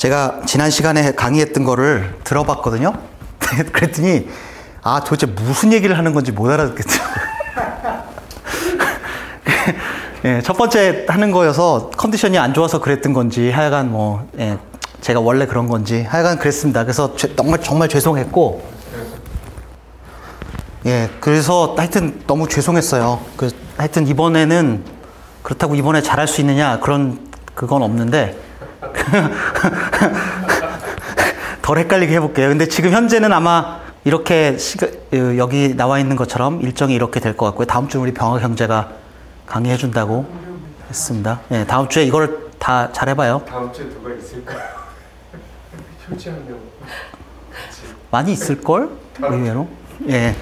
[0.00, 2.94] 제가 지난 시간에 강의했던 거를 들어봤거든요.
[3.70, 4.30] 그랬더니
[4.82, 7.20] 아 도대체 무슨 얘기를 하는 건지 못 알아듣겠더라고요.
[10.24, 14.56] 예, 첫 번째 하는 거여서 컨디션이 안 좋아서 그랬던 건지 하여간 뭐 예,
[15.02, 16.84] 제가 원래 그런 건지 하여간 그랬습니다.
[16.84, 18.62] 그래서 죄, 정말 정말 죄송했고
[20.86, 23.20] 예, 그래서 하여튼 너무 죄송했어요.
[23.36, 24.82] 그 하여튼 이번에는
[25.42, 27.18] 그렇다고 이번에 잘할 수 있느냐 그런
[27.54, 28.48] 그건 없는데
[31.62, 32.48] 덜 헷갈리게 해볼게요.
[32.48, 37.46] 근데 지금 현재는 아마 이렇게 시가, 어, 여기 나와 있는 것처럼 일정이 이렇게 될 것
[37.46, 37.66] 같고요.
[37.66, 38.90] 다음 주 우리 병학 형제가
[39.46, 40.26] 강의해 준다고
[40.88, 41.40] 했습니다.
[41.52, 43.42] 예, 다음 주에 이걸 다 잘해봐요.
[43.48, 44.54] 다음 주에 누가 있을까?
[46.10, 46.58] 효지 한 명.
[48.10, 48.90] 많이 있을걸?
[49.20, 49.68] 의외로.
[50.08, 50.34] 예.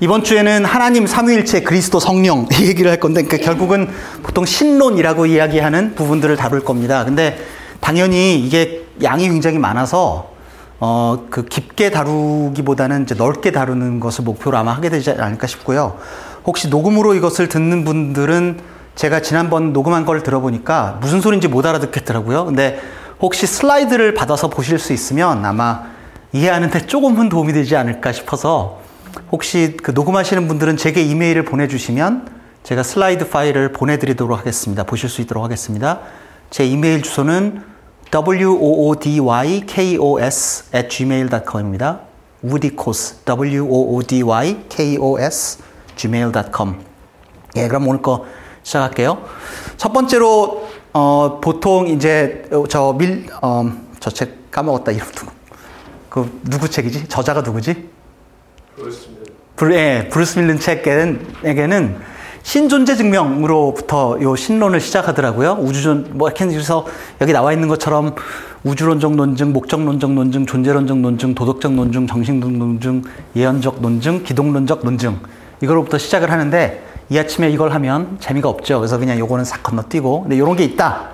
[0.00, 3.88] 이번 주에는 하나님 삼위일체 그리스도 성령 이 얘기를 할 건데 그러니까 결국은
[4.22, 7.04] 보통 신론이라고 이야기하는 부분들을 다룰 겁니다.
[7.04, 7.38] 근데
[7.80, 10.30] 당연히 이게 양이 굉장히 많아서
[10.78, 15.96] 어, 그 깊게 다루기보다는 이제 넓게 다루는 것을 목표로 아마 하게 되지 않을까 싶고요.
[16.44, 18.60] 혹시 녹음으로 이것을 듣는 분들은
[18.94, 22.44] 제가 지난번 녹음한 걸 들어보니까 무슨 소리인지 못 알아듣겠더라고요.
[22.44, 22.78] 근데
[23.20, 25.84] 혹시 슬라이드를 받아서 보실 수 있으면 아마
[26.32, 28.85] 이해하는데 조금은 도움이 되지 않을까 싶어서
[29.32, 32.28] 혹시 그 녹음하시는 분들은 제게 이메일을 보내주시면
[32.62, 34.84] 제가 슬라이드 파일을 보내드리도록 하겠습니다.
[34.84, 36.00] 보실 수 있도록 하겠습니다.
[36.50, 37.62] 제 이메일 주소는
[39.18, 42.00] woodykos at gmail.com입니다.
[42.44, 44.68] woodykos, w-o-o-d-y-k-o-s
[45.96, 46.84] gmail.com.
[47.56, 48.26] 예, 그럼 오늘 거
[48.62, 49.22] 시작할게요.
[49.76, 53.70] 첫 번째로 어, 보통 이제 저 밀, 어,
[54.50, 55.32] 까먹었다 이름 누구?
[56.08, 57.08] 그 누구 책이지?
[57.08, 57.90] 저자가 누구지?
[59.56, 61.96] 브루, 예, 브루스 밀른 책에는
[62.42, 65.56] 신존재 증명으로부터 요 신론을 시작하더라고요.
[65.60, 66.86] 우주존, 뭐, 해서
[67.20, 68.14] 여기 나와 있는 것처럼
[68.62, 73.02] 우주론적 논증, 목적론적 논증, 존재론적 논증, 도덕적 논증, 정신적 논증,
[73.34, 75.18] 예언적 논증, 기독론적 논증.
[75.62, 78.78] 이거로부터 시작을 하는데 이 아침에 이걸 하면 재미가 없죠.
[78.78, 80.22] 그래서 그냥 요거는 싹 건너뛰고.
[80.22, 81.08] 근데 요런 게 있다.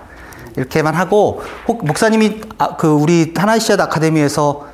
[0.57, 4.72] 이렇게만 하고, 혹 목사님이 아, 그 우리 하나이시아 아카데미에서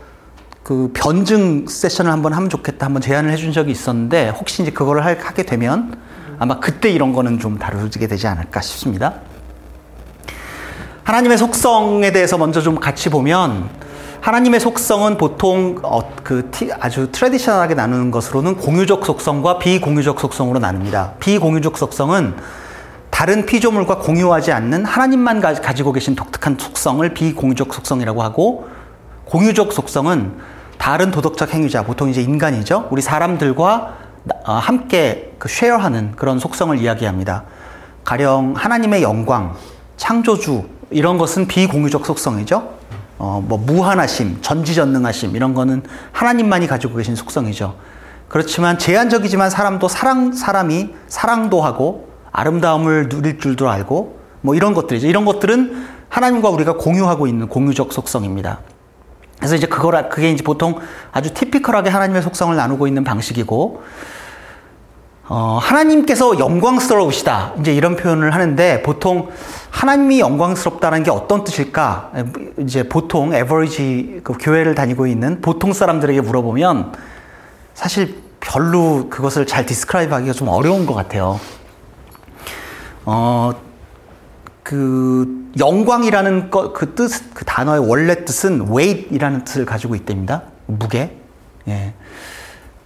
[0.62, 5.18] 그 변증 세션을 한번 하면 좋겠다 한번 제안을 해준 적이 있었는데 혹시 이제 그거를 할,
[5.18, 5.96] 하게 되면
[6.38, 9.14] 아마 그때 이런 거는 좀 다루게 되지 않을까 싶습니다.
[11.04, 13.70] 하나님의 속성에 대해서 먼저 좀 같이 보면
[14.20, 21.14] 하나님의 속성은 보통 어, 그 티, 아주 트레디셔널하게 나누는 것으로는 공유적 속성과 비공유적 속성으로 나눕니다.
[21.20, 22.34] 비공유적 속성은
[23.10, 28.68] 다른 피조물과 공유하지 않는 하나님만 가, 가지고 계신 독특한 속성을 비공유적 속성이라고 하고
[29.28, 30.32] 공유적 속성은
[30.78, 32.88] 다른 도덕적 행위자, 보통 이제 인간이죠.
[32.90, 33.96] 우리 사람들과
[34.44, 37.44] 어, 함께 그 쉐어하는 그런 속성을 이야기합니다.
[38.04, 39.54] 가령 하나님의 영광,
[39.96, 42.78] 창조주 이런 것은 비공유적 속성이죠.
[43.18, 47.74] 어, 뭐 무한하심, 전지전능하심 이런 거는 하나님만이 가지고 계신 속성이죠.
[48.28, 55.06] 그렇지만 제한적이지만 사람도 사랑 사람이 사랑도 하고 아름다움을 누릴 줄도 알고 뭐 이런 것들이죠.
[55.06, 58.60] 이런 것들은 하나님과 우리가 공유하고 있는 공유적 속성입니다.
[59.38, 60.80] 그래서 이제 그걸 그게 이제 보통
[61.12, 63.82] 아주 티피컬하게 하나님의 속성을 나누고 있는 방식이고
[65.30, 67.52] 어, 하나님께서 영광스러우시다.
[67.60, 69.28] 이제 이런 표현을 하는데 보통
[69.70, 72.12] 하나님이 영광스럽다는 게 어떤 뜻일까?
[72.58, 76.94] 이제 보통 에버리지 그 교회를 다니고 있는 보통 사람들에게 물어보면
[77.74, 81.38] 사실 별로 그것을 잘 describe 하기가 좀 어려운 것 같아요.
[83.04, 83.52] 어,
[84.68, 90.42] 그 영광이라는 것, 그 뜻, 그 단어의 원래 뜻은 weight이라는 뜻을 가지고 있답니다.
[90.66, 91.16] 무게.
[91.68, 91.94] 예.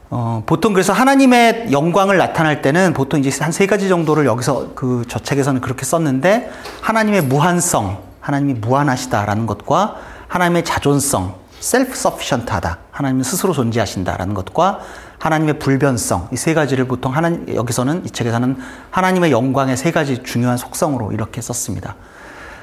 [0.09, 5.03] 어, 보통 그래서 하나님의 영광을 나타날 때는 보통 이제 한 세 가지 정도를 여기서 그
[5.09, 9.97] 저 책에서는 그렇게 썼는데 하나님의 무한성, 하나님이 무한하시다라는 것과
[10.29, 12.79] 하나님의 자존성, self sufficient하다.
[12.93, 14.79] 하나님은 스스로 존재하신다라는 것과
[15.23, 18.57] 하나님의 불변성 이 세 가지를 보통 하나 여기서는 이 책에서는
[18.91, 21.95] 하나님의 영광의 세 가지 중요한 속성으로 이렇게 썼습니다.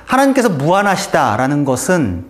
[0.06, 2.26] 하나님께서 무한하시다라는 것은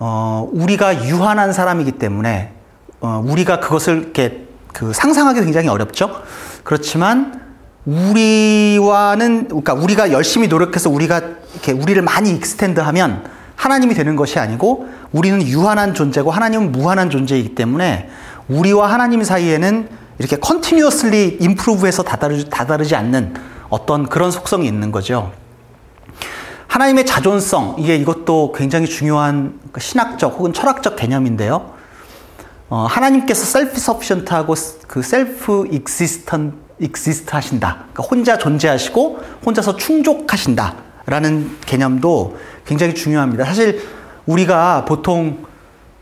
[0.00, 2.54] 어, 우리가 유한한 사람이기 때문에
[3.00, 6.22] 어, 우리가 그것을 이렇게 그 상상하기 굉장히 어렵죠.
[6.64, 7.40] 그렇지만
[7.86, 11.20] 우리와는 그러니까 우리가 열심히 노력해서 우리가
[11.52, 18.08] 이렇게 우리를 많이 extend하면 하나님이 되는 것이 아니고 우리는 유한한 존재고 하나님은 무한한 존재이기 때문에
[18.48, 23.34] 우리와 하나님 사이에는 이렇게 continuously improve해서 다다르, 다다르지 않는
[23.68, 25.32] 어떤 그런 속성이 있는 거죠.
[26.66, 31.72] 하나님의 자존성 이게 이것도 굉장히 중요한 그 신학적 혹은 철학적 개념인데요.
[32.68, 34.54] 어, 하나님께서 self-sufficient하고
[34.86, 37.86] 그 self existent exist 하신다.
[37.92, 43.44] 그러니까 혼자 존재하시고 혼자서 충족하신다라는 개념도 굉장히 중요합니다.
[43.44, 43.82] 사실
[44.26, 45.47] 우리가 보통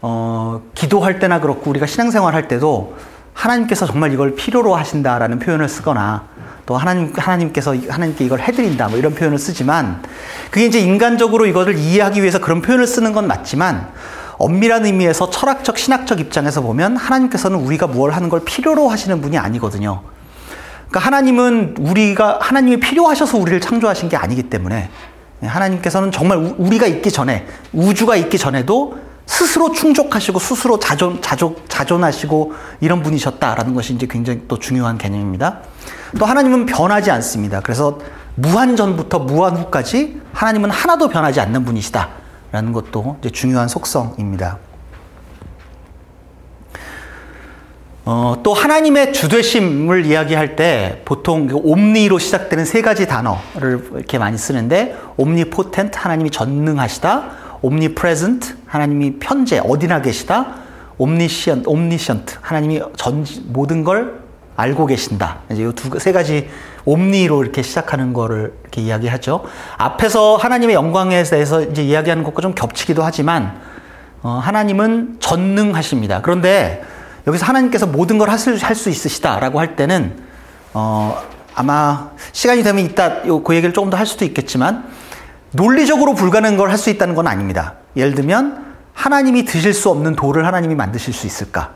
[0.09, 2.95] 어, 기도할 때나 그렇고 우리가 신앙생활 할 때도
[3.35, 6.29] 하나님께서 정말 이걸 필요로 하신다라는 표현을 쓰거나
[6.65, 10.05] 또 하나님 하나님께서 하나님께 이걸 해드린다 뭐 이런 표현을 쓰지만
[10.53, 13.89] 그게 이제 인간적으로 이것을 이해하기 위해서 그런 표현을 쓰는 건 맞지만
[14.39, 20.03] 엄밀한 의미에서 철학적 신학적 입장에서 보면 하나님께서는 우리가 무엇 하는 걸 필요로 하시는 분이 아니거든요.
[20.89, 24.89] 그러니까 하나님은 우리가 하나님이 필요하셔서 우리를 창조하신 게 아니기 때문에
[25.43, 33.03] 하나님께서는 정말 우리가 있기 전에 우주가 있기 전에도 스스로 충족하시고 스스로 자존, 자존, 자존하시고 이런
[33.03, 35.61] 분이셨다라는 것이 이제 굉장히 또 중요한 개념입니다.
[36.19, 37.61] 또 하나님은 변하지 않습니다.
[37.61, 37.99] 그래서
[38.37, 42.09] 무한 전부터 무한 후까지 하나님은 하나도 변하지 않는 분이시다
[42.53, 44.59] 라는 것도 이제 중요한 속성입니다.
[48.09, 54.39] 어, 또 하나님의 주되심을 이야기할 때 보통 그 옴니로 시작되는 세 가지 단어를 이렇게 많이
[54.39, 60.55] 쓰는데 옴니포텐트 하나님이 전능하시다 omnipresent 하나님이 편재 어디나 계시다
[60.99, 64.21] omniscient omniscient 하나님이 전 모든 걸
[64.57, 65.41] 알고 계신다.
[65.51, 66.49] 이제 이두세 가지
[66.87, 69.45] 옴니로 이렇게 시작하는 거를 이렇게 이야기하죠.
[69.77, 73.61] 앞에서 하나님의 영광에 대해서 이제 이야기하는 것과 좀 겹치기도 하지만
[74.23, 76.23] 어, 하나님은 전능하십니다.
[76.23, 76.83] 그런데
[77.27, 80.17] 여기서 하나님께서 모든 걸 할수 있으시다라고 할 때는
[80.73, 81.21] 어,
[81.55, 84.85] 아마 시간이 되면 이따 그 얘기를 조금 더 할 수도 있겠지만
[85.57, 87.75] 논리적으로 불가능한 걸 할 수 있다는 건 아닙니다.
[87.97, 91.73] 예를 들면 하나님이 드실 수 없는 돌을 하나님이 만드실 수 있을까?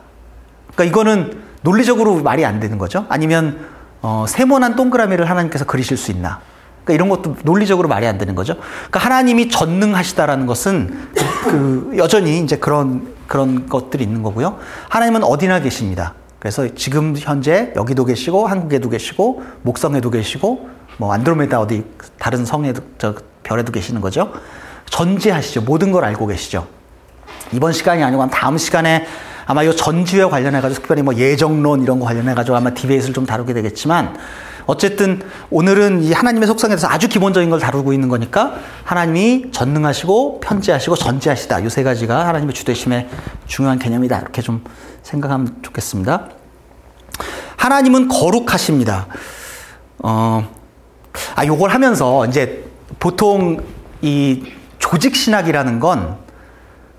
[0.73, 3.05] 그러니까 이거는 논리적으로 말이 안 되는 거죠.
[3.09, 3.65] 아니면
[4.01, 6.39] 어, 세모난 동그라미를 하나님께서 그리실 수 있나?
[6.83, 8.55] 그러니까 이런 것도 논리적으로 말이 안 되는 거죠.
[8.55, 11.09] 그러니까 하나님이 전능하시다라는 것은
[11.43, 14.57] 그 여전히 이제 그런 그런 것들이 있는 거고요.
[14.89, 16.15] 하나님은 어디나 계십니다.
[16.39, 21.85] 그래서 지금 현재 여기도 계시고 한국에도 계시고 목성에도 계시고 뭐 안드로메다 어디
[22.17, 23.13] 다른 성에도 저
[23.51, 24.31] 별에도 계시는 거죠.
[24.89, 25.61] 전지하시죠.
[25.61, 26.67] 모든 걸 알고 계시죠.
[27.51, 29.05] 이번 시간이 아니고 다음 시간에
[29.45, 34.17] 아마 이 전지에 관련해가지고 특별히 뭐 예정론 이런 거 관련해가지고 아마 디베이트를 좀 다루게 되겠지만
[34.67, 38.55] 어쨌든 오늘은 이 하나님의 속성에 대해서 아주 기본적인 걸 다루고 있는 거니까
[38.85, 41.59] 하나님이 전능하시고 편지하시고 전지하시다.
[41.59, 43.09] 이세 가지가 하나님의 주되심의
[43.47, 44.19] 중요한 개념이다.
[44.19, 44.63] 이렇게 좀
[45.03, 46.29] 생각하면 좋겠습니다.
[47.57, 49.07] 하나님은 거룩하십니다.
[49.99, 50.47] 어,
[51.35, 53.63] 아, 요걸 하면서 이제 보통
[54.01, 54.43] 이
[54.79, 56.17] 조직 신학이라는 건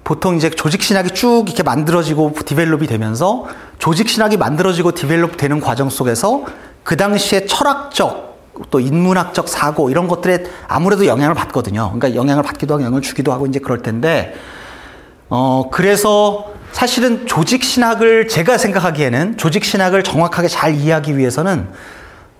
[0.04, 3.46] 보통 이제 조직 신학이 쭉 이렇게 만들어지고 develop이 되면서
[3.78, 6.44] 조직 신학이 만들어지고 develop 되는 과정 속에서
[6.82, 8.32] 그 당시에 철학적
[8.70, 11.92] 또 인문학적 사고 이런 것들에 아무래도 영향을 받거든요.
[11.92, 14.34] 그러니까 영향을 받기도 하고 영향을 주기도 하고 이제 그럴 텐데
[15.28, 21.68] 어 그래서 사실은 조직 신학을 제가 생각하기에는 조직 신학을 정확하게 잘 이해하기 위해서는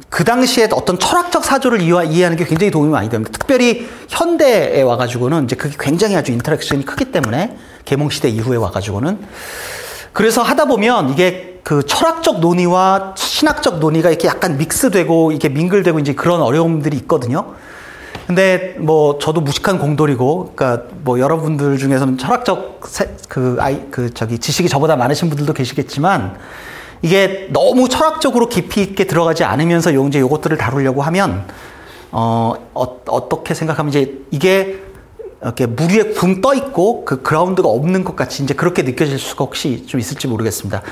[0.08, 3.32] 그 당시에 어떤 철학적 사조를 이해하는 게 굉장히 도움이 많이 됩니다.
[3.32, 9.18] 특별히 현대에 와가지고는 이제 그게 굉장히 아주 인터랙션이 크기 때문에 개몽시대 이후에 와가지고는
[10.12, 16.14] 그래서 하다 보면 이게 그 철학적 논의와 신학적 논의가 이렇게 약간 믹스되고 이게 밍글되고 이제
[16.14, 17.54] 그런 어려움들이 있거든요.
[18.26, 22.80] 근데 뭐 저도 무식한 공돌이고, 그러니까 뭐 여러분들 중에서는 철학적
[23.28, 26.36] 그 아이 그 저기 지식이 저보다 많으신 분들도 계시겠지만
[27.02, 31.46] 이게 너무 철학적으로 깊이 있게 들어가지 않으면서 이제 요것들을 다루려고 하면
[32.12, 34.80] 어, 어 떻게 생각하면 이제 이게
[35.42, 39.44] 이렇게 물 위에 붕 떠 있고 그 그라운드가 없는 것 같이 이제 그렇게 느껴질 수가
[39.44, 40.82] 혹시 좀 있을지 모르겠습니다.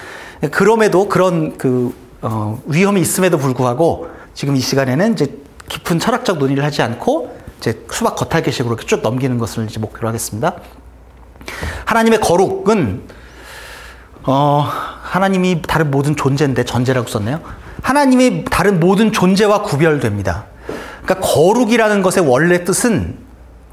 [0.51, 5.39] 그럼에도 그런 그 어, 위험이 있음에도 불구하고 지금 이 시간에는 이제
[5.69, 10.57] 깊은 철학적 논의를 하지 않고 이제 수박 겉핥기식으로 이렇게 쭉 넘기는 것을 이제 목표로 하겠습니다.
[11.85, 13.20] 하나님의 거룩은
[14.25, 14.67] 어,
[15.03, 17.41] 하나님이 다른 모든 존재인데 전제라고 썼네요.
[17.83, 20.47] 하나님이 다른 모든 존재와 구별됩니다.
[21.03, 23.19] 그러니까 거룩이라는 것의 원래 뜻은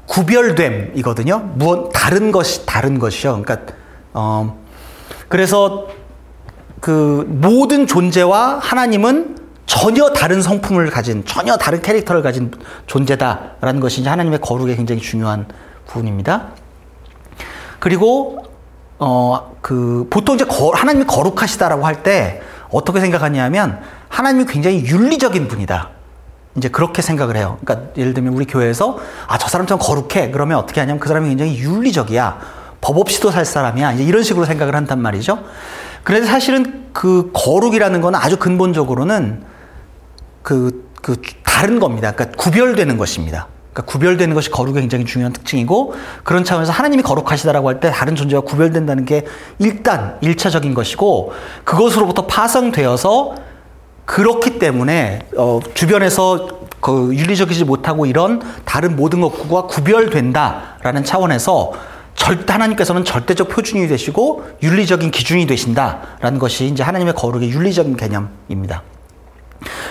[0.06, 1.50] 구별됨이거든요.
[1.54, 3.42] 무엇 다른 것이 다른 것이요.
[3.42, 3.74] 그러니까
[4.14, 4.58] 어
[5.28, 5.88] 그래서
[6.80, 9.36] 그 모든 존재와 하나님은
[9.66, 12.50] 전혀 다른 성품을 가진 전혀 다른 캐릭터를 가진
[12.86, 15.46] 존재다라는 것이 이제 하나님의 거룩의 굉장히 중요한
[15.86, 16.48] 부분입니다.
[17.78, 18.47] 그리고
[18.98, 25.90] 어, 그, 보통 이제 거, 하나님이 거룩하시다라고 할 때 어떻게 생각하냐면 하나님이 굉장히 윤리적인 분이다.
[26.56, 27.58] 이제 그렇게 생각을 해요.
[27.64, 30.30] 그러니까 예를 들면 우리 교회에서 아, 저 사람처럼 거룩해.
[30.30, 32.38] 그러면 어떻게 하냐면 그 사람이 굉장히 윤리적이야.
[32.80, 33.92] 법 없이도 살 사람이야.
[33.92, 35.38] 이제 이런 식으로 생각을 한단 말이죠.
[36.02, 39.44] 그래서 사실은 그 거룩이라는 건 아주 근본적으로는
[40.42, 42.12] 그, 그 다른 겁니다.
[42.12, 43.46] 그러니까 구별되는 것입니다.
[43.72, 45.94] 그러니까 구별되는 것이 거룩의 굉장히 중요한 특징이고
[46.24, 49.24] 그런 차원에서 하나님이 거룩하시다라고 할 때 다른 존재와 구별된다는 게
[49.58, 51.32] 일단 일차적인 것이고
[51.64, 53.36] 그것으로부터 파생되어서
[54.04, 56.48] 그렇기 때문에 어, 주변에서
[56.80, 61.72] 그 윤리적이지 못하고 이런 다른 모든 것과 구별된다라는 차원에서
[62.14, 68.82] 절, 하나님께서는 절대적 표준이 되시고 윤리적인 기준이 되신다라는 것이 이제 하나님의 거룩의 윤리적인 개념입니다.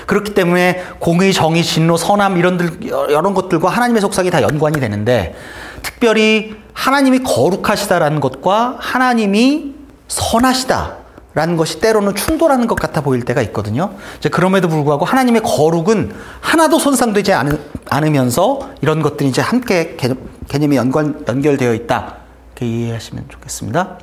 [0.05, 5.35] 그렇기 때문에 공의, 정의, 진로, 선함 이런 이런 것들과 하나님의 속성이 다 연관이 되는데
[5.83, 9.75] 특별히 하나님이 거룩하시다라는 것과 하나님이
[10.07, 13.91] 선하시다라는 것이 때로는 충돌하는 것 같아 보일 때가 있거든요.
[14.17, 17.59] 이제 그럼에도 불구하고 하나님의 거룩은 하나도 손상되지 않으,
[17.89, 22.15] 않으면서 이런 것들이 이제 함께 개념, 개념이 연관 연결되어 있다.
[22.55, 23.97] 이렇게 이해하시면 좋겠습니다.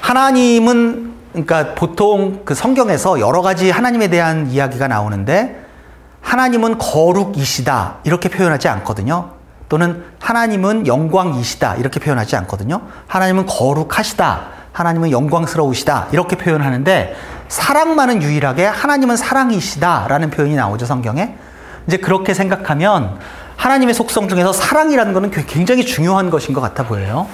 [0.00, 5.64] 하나님은 그러니까 보통 그 성경에서 여러 가지 하나님에 대한 이야기가 나오는데
[6.20, 9.30] 하나님은 거룩이시다 이렇게 표현하지 않거든요.
[9.68, 12.82] 또는 하나님은 영광이시다 이렇게 표현하지 않거든요.
[13.06, 14.58] 하나님은 거룩하시다.
[14.72, 16.08] 하나님은 영광스러우시다.
[16.12, 17.16] 이렇게 표현하는데
[17.48, 21.34] 사랑만은 유일하게 하나님은 사랑이시다라는 표현이 나오죠, 성경에.
[21.86, 23.18] 이제 그렇게 생각하면
[23.56, 27.26] 하나님의 속성 중에서 사랑이라는 것은 굉장히 중요한 것인 것 같아 보여요.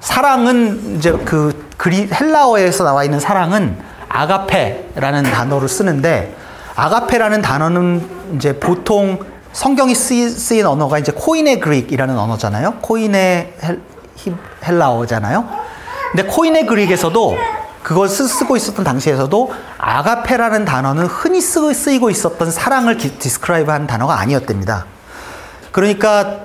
[0.00, 3.78] 사랑은 이제 그 그리 헬라어에서 나와 있는 사랑은
[4.08, 6.34] 아가페라는 단어를 쓰는데
[6.74, 9.18] 아가페라는 단어는 이제 보통
[9.52, 12.74] 성경이 쓰인 언어가 이제 Koine Greek이라는 언어잖아요.
[12.80, 13.54] Koine
[14.64, 15.48] 헬라어잖아요.
[16.12, 17.36] 근데 Koine Greek에서도
[17.82, 24.86] 그걸 쓰고 있었던 당시에서도 아가페라는 단어는 흔히 쓰이고 있었던 사랑을 describe 한 단어가 아니었답니다.
[25.72, 26.40] 그러니까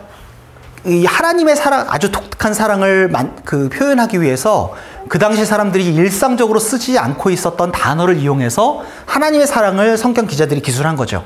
[0.86, 4.74] 이 하나님의 사랑, 아주 독특한 사랑을 만, 그 표현하기 위해서
[5.10, 11.24] 그 당시 사람들이 일상적으로 쓰지 않고 있었던 단어를 이용해서 하나님의 사랑을 성경 기자들이 기술한 거죠.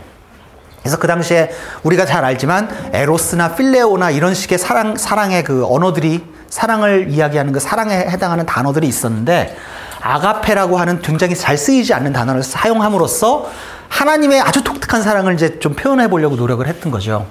[0.82, 1.52] 그래서 그 당시에
[1.84, 7.94] 우리가 잘 알지만 에로스나 필레오나 이런 식의 사랑, 사랑의 그 언어들이 사랑을 이야기하는 그 사랑에
[7.94, 9.58] 해당하는 단어들이 있었는데
[10.02, 13.50] 아가페라고 하는 굉장히 잘 쓰이지 않는 단어를 사용함으로써
[13.90, 17.28] 하나님의 아주 독특한 사랑을 이제 좀 표현해 보려고 노력을 했던 거죠.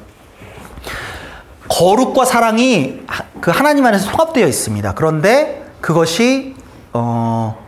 [1.68, 3.00] 거룩과 사랑이
[3.40, 4.94] 그 하나님 안에서 통합되어 있습니다.
[4.94, 6.56] 그런데 그것이
[6.92, 7.58] 어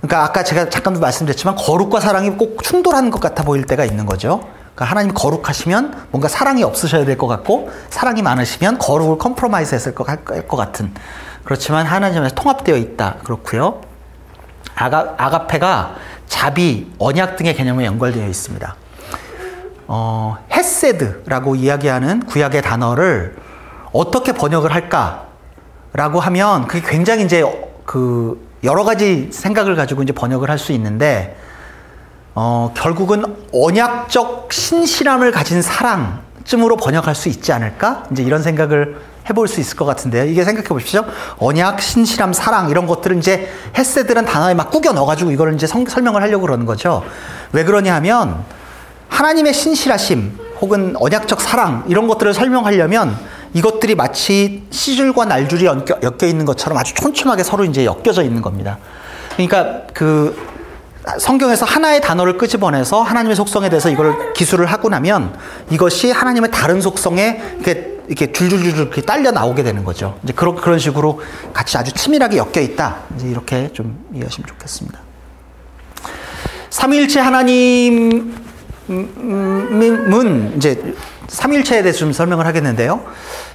[0.00, 4.40] 그러니까 아까 제가 잠깐 말씀드렸지만 거룩과 사랑이 꼭 충돌하는 것 같아 보일 때가 있는 거죠.
[4.74, 10.04] 그러니까 하나님 거룩하시면 뭔가 사랑이 없으셔야 될 것 같고 사랑이 많으시면 거룩을 compromise 했을 것,
[10.48, 10.92] 것 같은
[11.44, 13.80] 그렇지만 하나님에서 통합되어 있다 그렇고요.
[14.74, 15.94] 아가, 아가페가
[16.26, 18.74] 자비, 언약 등의 개념에 연결되어 있습니다.
[19.86, 23.36] 어, 헤세드라고 이야기하는 구약의 단어를
[23.92, 27.44] 어떻게 번역을 할까라고 하면 그게 굉장히 이제
[27.84, 31.36] 그 여러 가지 생각을 가지고 이제 번역을 할 수 있는데
[32.34, 38.04] 어, 결국은 언약적 신실함을 가진 사랑쯤으로 번역할 수 있지 않을까?
[38.10, 38.96] 이제 이런 생각을
[39.30, 40.24] 해볼 수 있을 것 같은데요.
[40.24, 41.04] 이게 생각해 보십시오.
[41.38, 43.48] 언약, 신실함, 사랑 이런 것들은 이제
[43.78, 47.04] 헤세들은 단어에 막 꾸겨 넣어가지고 이걸 이제 성, 설명을 하려고 그러는 거죠.
[47.52, 48.44] 왜 그러냐 하면
[49.08, 53.16] 하나님의 신실하심 혹은 언약적 사랑 이런 것들을 설명하려면
[53.52, 58.78] 이것들이 마치 시줄과 날줄이 엮여, 엮여 있는 것처럼 아주 촘촘하게 서로 이제 엮여져 있는 겁니다.
[59.36, 60.36] 그러니까 그
[61.18, 65.36] 성경에서 하나의 단어를 끄집어내서 하나님의 속성에 대해서 이걸 기술을 하고 나면
[65.70, 70.18] 이것이 하나님의 다른 속성에 이렇게 이렇게 줄줄줄 이렇게 딸려 나오게 되는 거죠.
[70.24, 71.20] 이제 그런 그런 식으로
[71.52, 72.96] 같이 아주 치밀하게 엮여 있다.
[73.16, 74.98] 이제 이렇게 좀 이해하시면 좋겠습니다.
[76.70, 78.43] 삼위일체 하나님
[78.90, 80.94] 은 이제
[81.28, 83.00] 삼위일체에 대해서 좀 설명을 하겠는데요.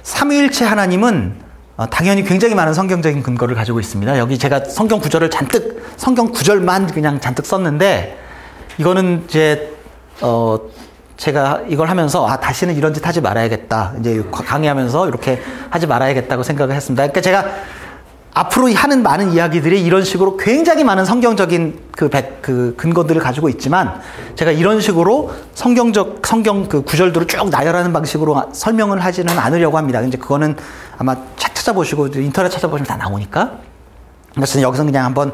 [0.02, 4.18] 삼위일체 하나님은 어, 당연히 굉장히 많은 성경적인 근거를 가지고 있습니다.
[4.18, 8.18] 여기 제가 성경 구절을 잔뜩 성경 구절만 그냥 잔뜩 썼는데
[8.78, 9.72] 이거는 이제
[10.20, 10.58] 어
[11.16, 13.94] 제가 이걸 하면서 아 다시는 이런 짓 하지 말아야겠다.
[14.00, 17.02] 이제 강의하면서 이렇게 하지 말아야겠다고 생각을 했습니다.
[17.04, 17.46] 그러니까 제가
[18.32, 24.00] 앞으로 하는 많은 이야기들이 이런 식으로 굉장히 많은 성경적인 그, 백, 그 근거들을 가지고 있지만
[24.36, 30.00] 제가 이런 식으로 성경적 성경 그 구절들을 쭉 나열하는 방식으로 설명을 하지는 않으려고 합니다.
[30.00, 30.56] 이제 그거는
[30.96, 33.58] 아마 책 찾아보시고 인터넷 찾아보시면 다 나오니까.
[34.34, 35.32] 그래서 여기서 그냥 한번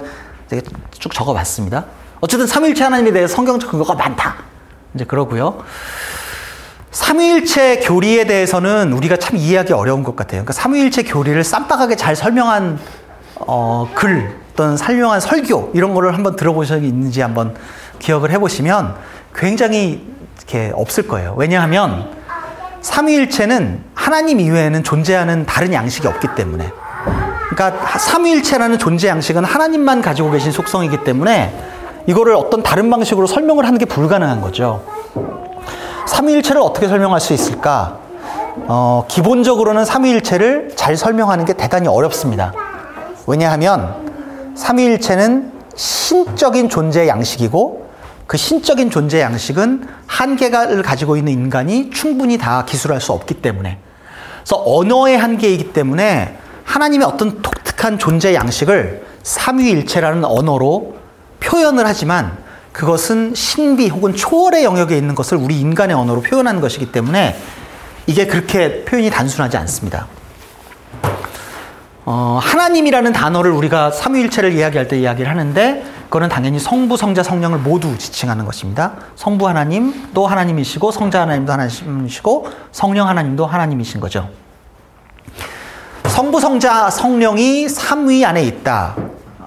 [0.99, 1.85] 쭉 적어봤습니다.
[2.21, 4.37] 어쨌든 삼일체 하나님에 대해 성경적 근거가 많다.
[4.95, 5.63] 이제 그러고요.
[6.97, 10.41] 삼위일체 교리에 대해서는 우리가 참 이해하기 어려운 것 같아요.
[10.41, 12.79] 그러니까 삼위일체 교리를 쌈박하게 잘 설명한
[13.35, 17.55] 어, 글 또는 설명한 설교 이런 거를 한번 들어보신 적이 있는지 한번
[17.99, 18.95] 기억을 해보시면
[19.35, 20.07] 굉장히
[20.39, 21.35] 이렇게 없을 거예요.
[21.37, 22.09] 왜냐하면
[22.81, 26.73] 삼위일체는 하나님 이외에는 존재하는 다른 양식이 없기 때문에.
[27.51, 31.55] 그러니까 삼위일체라는 존재 양식은 하나님만 가지고 계신 속성이기 때문에
[32.07, 34.83] 이거를 어떤 다른 방식으로 설명을 하는 게 불가능한 거죠.
[36.07, 37.99] 삼위일체를 어떻게 설명할 수 있을까?
[38.69, 42.53] 어, 기본적으로는 삼위일체를 잘 설명하는 게 대단히 어렵습니다.
[43.27, 47.87] 왜냐하면 삼위일체는 신적인 존재 양식이고
[48.27, 53.79] 그 신적인 존재 양식은 한계를 가지고 있는 인간이 충분히 다 기술할 수 없기 때문에
[54.39, 60.97] 그래서 언어의 한계이기 때문에 하나님의 어떤 독특한 존재 양식을 삼위일체라는 언어로
[61.41, 62.37] 표현을 하지만
[62.77, 67.35] 그것은 신비 혹은 초월의 영역에 있는 것을 우리 인간의 언어로 표현하는 것이기 때문에
[68.07, 70.07] 이게 그렇게 표현이 단순하지 않습니다.
[72.05, 77.97] 어, 하나님이라는 단어를 우리가 삼위일체를 이야기할 때 이야기를 하는데 그거는 당연히 성부, 성자, 성령을 모두
[77.97, 78.93] 지칭하는 것입니다.
[79.17, 84.29] 성부 하나님도 하나님이시고 성자 하나님도 하나님이시고 성령 하나님도 하나님이신 거죠.
[86.05, 88.97] 성부, 성자, 성령이 삼위 안에 있다.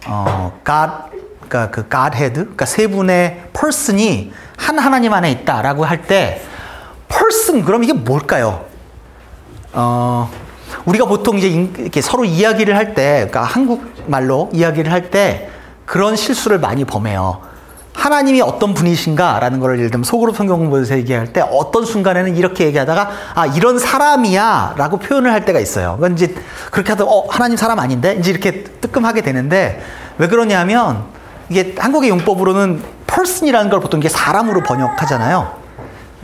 [0.07, 1.08] 어, God,
[1.49, 6.41] 그러니까 그 Godhead, 그러니까 세 분의 person이 한 하나님 안에 있다라고 할 때
[7.09, 8.65] person 그럼 이게 뭘까요?
[9.73, 10.29] 어,
[10.85, 15.49] 우리가 보통 이제 이렇게 서로 이야기를 할 때, 그러니까 한국말로 이야기를 할 때
[15.85, 17.41] 그런 실수를 많이 범해요.
[17.93, 23.09] 하나님이 어떤 분이신가라는 걸 예를 들면 속으로 성경 공부에서 얘기할 때 어떤 순간에는 이렇게 얘기하다가
[23.35, 25.95] 아 이런 사람이야라고 표현을 할 때가 있어요.
[25.95, 26.33] 그건 이제
[26.71, 29.81] 그렇게 하다 어 하나님 사람 아닌데 이제 이렇게 뜨끔하게 되는데
[30.17, 31.05] 왜 그러냐면
[31.49, 35.57] 이게 한국의 용법으로는 person이라는 걸 보통 이게 사람으로 번역하잖아요.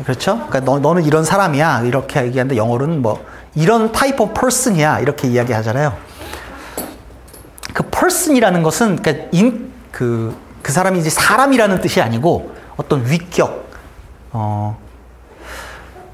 [0.03, 0.35] 그렇죠?
[0.49, 5.95] 그러니까 너, 너는 이런 사람이야 이렇게 얘기하는데 영어로는 뭐 이런 type of person이야 이렇게 이야기하잖아요.
[7.73, 13.69] 그 person이라는 것은 그러니까 인, 그, 그 사람이 이제 사람이라는 뜻이 아니고 어떤 위격,
[14.31, 14.77] 어,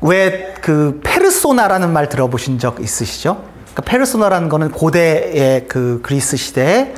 [0.02, 3.44] 왜 그 페르소나라는 말 들어보신 적 있으시죠?
[3.74, 6.94] 그러니까 페르소나라는 거는 고대의 그 그리스 시대에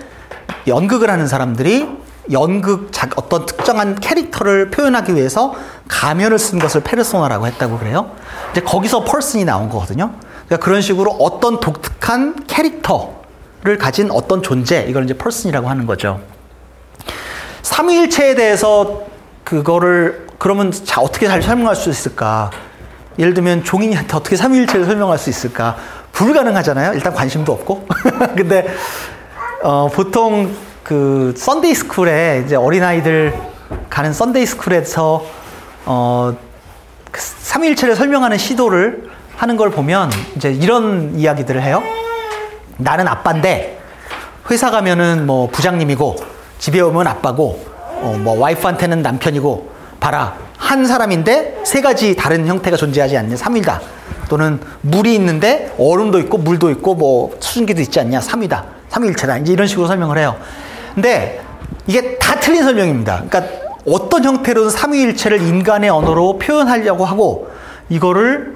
[0.67, 1.87] 연극을 하는 사람들이
[2.31, 5.53] 연극 어떤 특정한 캐릭터를 표현하기 위해서
[5.87, 8.11] 가면을 쓴 것을 페르소나라고 했다고 그래요.
[8.51, 10.13] 이제 거기서 펄슨이 나온 거거든요.
[10.45, 16.21] 그러니까 그런 식으로 어떤 독특한 캐릭터를 가진 어떤 존재, 이걸 이제 펄슨이라고 하는 거죠.
[17.61, 19.03] 삼위일체에 대해서
[19.43, 22.51] 그거를 그러면 자 어떻게 잘 설명할 수 있을까?
[23.19, 25.77] 예를 들면 종인이한테 어떻게 삼위일체를 설명할 수 있을까?
[26.13, 26.93] 불가능하잖아요.
[26.93, 27.87] 일단 관심도 없고.
[28.35, 28.67] 근데
[29.63, 33.33] 어, 보통 그 Sunday school에 이제 어린아이들
[33.89, 35.25] 가는 Sunday school에서
[35.85, 36.35] 어,
[37.11, 41.81] 그 삼위일체를 설명하는 시도를 하는 걸 보면 이제 이런 이야기들을 해요.
[42.77, 43.79] 나는 아빠인데
[44.51, 46.15] 회사 가면은 뭐 부장님이고
[46.59, 47.65] 집에 오면 아빠고
[48.01, 53.37] 어, 뭐 와이프한테는 남편이고 봐라 한 사람인데 세 가지 다른 형태가 존재하지 않냐.
[53.37, 53.81] 삼위다.
[54.29, 58.19] 또는 물이 있는데 얼음도 있고 물도 있고 뭐 수증기도 있지 않냐.
[58.19, 58.65] 삼위다.
[58.89, 59.37] 삼위일체다.
[59.39, 60.35] 이제 이런 식으로 설명을 해요.
[60.93, 61.41] 근데
[61.87, 63.23] 이게 다 틀린 설명입니다.
[63.27, 63.43] 그러니까
[63.87, 67.51] 어떤 형태로든 삼위일체를 인간의 언어로 표현하려고 하고
[67.89, 68.55] 이거를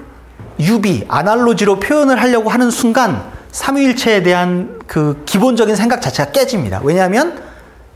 [0.60, 3.22] 유비, 아날로지로 표현을 하려고 하는 순간
[3.52, 6.80] 삼위일체에 대한 그 기본적인 생각 자체가 깨집니다.
[6.82, 7.40] 왜냐하면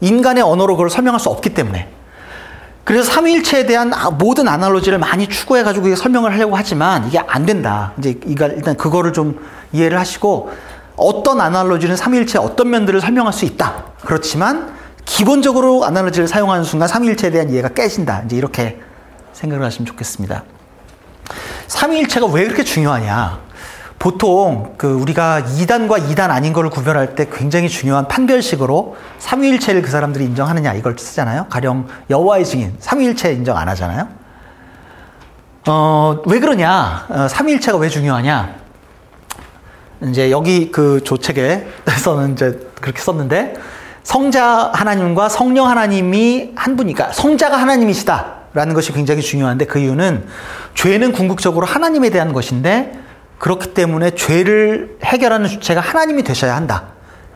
[0.01, 1.89] 인간의 언어로 그걸 설명할 수 없기 때문에.
[2.85, 7.93] 그래서 삼위일체에 대한 아, 모든 아날로지를 많이 추구해가지고 설명을 하려고 하지만 이게 안 된다.
[7.99, 9.39] 이제 이가 일단 그거를 좀
[9.73, 10.51] 이해를 하시고
[11.03, 13.85] 어떤 아날로지는 삼위일체의 어떤 면들을 설명할 수 있다.
[14.05, 18.23] 그렇지만 기본적으로 아날로지를 사용하는 순간 삼위일체에 대한 이해가 깨진다.
[18.27, 18.81] 이제 이렇게
[19.33, 20.45] 생각을 하시면 좋겠습니다.
[21.67, 23.41] 삼위일체가 왜 그렇게 중요하냐?
[23.99, 30.25] 보통 그 우리가 2단과 2단 아닌 거를 구별할 때 굉장히 중요한 판별식으로 삼위일체를 그 사람들이
[30.25, 31.47] 인정하느냐 이걸 쓰잖아요.
[31.49, 34.09] 가령 여호와의 증인 삼위일체 인정 안 하잖아요.
[35.69, 37.07] 어, 왜 그러냐?
[37.09, 38.62] 어, 삼위일체가 왜 중요하냐?
[40.09, 43.55] 이제 여기 그 조책에서는 이제 그렇게 썼는데
[44.03, 50.27] 성자 하나님과 성령 하나님이 한 분이니까 성자가 하나님이시다 라는 것이 굉장히 중요한데 그 이유는
[50.75, 52.99] 죄는 궁극적으로 하나님에 대한 것인데
[53.39, 56.85] 그렇기 때문에 죄를 해결하는 주체가 하나님이 되셔야 한다.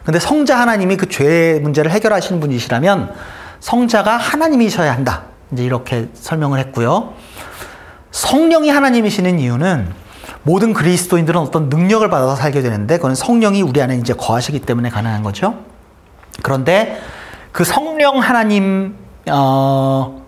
[0.04, 3.12] 근데 성자 하나님이 그죄 문제를 해결하시는 분이시라면
[3.60, 5.24] 성자가 하나님이셔야 한다.
[5.52, 7.14] 이제 이렇게 설명을 했고요.
[8.10, 10.05] 성령이 하나님이시는 이유는
[10.46, 15.24] 모든 그리스도인들은 어떤 능력을 받아서 살게 되는데 그건 성령이 우리 안에 이제 거하시기 때문에 가능한
[15.24, 15.56] 거죠.
[16.42, 17.00] 그런데
[17.50, 18.94] 그 성령 하나님
[19.28, 20.22] 어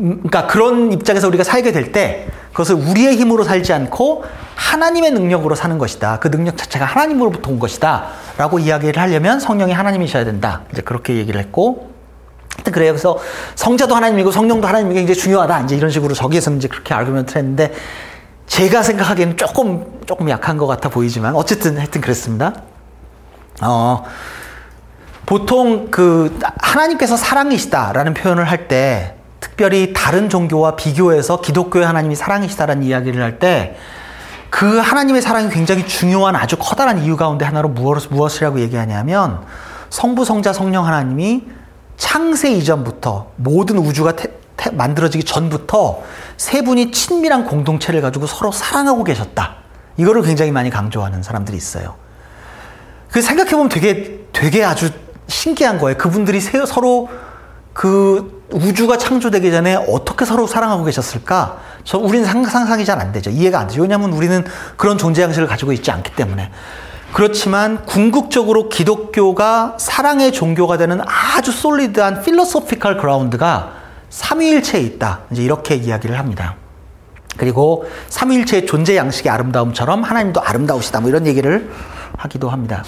[0.00, 4.24] 음, 그러니까 그런 입장에서 우리가 살게 될 때 그것을 우리의 힘으로 살지 않고
[4.54, 6.18] 하나님의 능력으로 사는 것이다.
[6.18, 8.08] 그 능력 자체가 하나님으로부터 온 것이다.
[8.36, 10.62] 라고 이야기를 하려면 성령이 하나님이셔야 된다.
[10.72, 11.90] 이제 그렇게 얘기를 했고.
[12.70, 12.92] 그래요.
[12.92, 13.18] 그래서
[13.54, 15.60] 성자도 하나님이고 성령도 하나님이고 굉장히 중요하다.
[15.62, 17.72] 이제 이런 식으로 저기에서는 이제 그렇게 아르멘트를 했는데
[18.46, 22.52] 제가 생각하기에는 조금, 조금 약한 것 같아 보이지만 어쨌든 하여튼 그랬습니다.
[23.62, 24.04] 어,
[25.24, 33.22] 보통 그 하나님께서 사랑이시다라는 표현을 할 때 특별히 다른 종교와 비교해서 기독교의 하나님이 사랑이시다라는 이야기를
[33.22, 33.76] 할 때
[34.50, 39.42] 그 하나님의 사랑이 굉장히 중요한 아주 커다란 이유 가운데 하나로 무엇, 무엇이라고 얘기하냐면
[39.90, 41.44] 성부, 성자, 성령 하나님이
[41.98, 44.32] 창세 이전부터 모든 우주가 태, 태,
[44.72, 46.02] 만들어지기 전부터
[46.36, 49.56] 세 분이 친밀한 공동체를 가지고 서로 사랑하고 계셨다.
[49.96, 51.94] 이거를 굉장히 많이 강조하는 사람들이 있어요.
[53.10, 54.90] 그 생각해보면 되게, 되게 아주
[55.28, 55.96] 신기한 거예요.
[55.96, 57.08] 그분들이 서로
[57.72, 61.58] 그 우주가 창조되기 전에 어떻게 서로 사랑하고 계셨을까?
[61.84, 63.30] 저 우리는 상상이 잘 안 되죠.
[63.30, 63.82] 이해가 안 되죠.
[63.82, 64.44] 왜냐하면 우리는
[64.76, 66.50] 그런 존재 양식을 가지고 있지 않기 때문에.
[67.12, 73.72] 그렇지만 궁극적으로 기독교가 사랑의 종교가 되는 아주 솔리드한 필로소피컬 그라운드가
[74.16, 75.20] 삼위일체에 있다.
[75.30, 76.56] 이제 이렇게 이야기를 합니다.
[77.36, 81.00] 그리고 삼위일체의 존재 양식의 아름다움처럼 하나님도 아름다우시다.
[81.00, 81.70] 뭐 이런 얘기를
[82.16, 82.82] 하기도 합니다.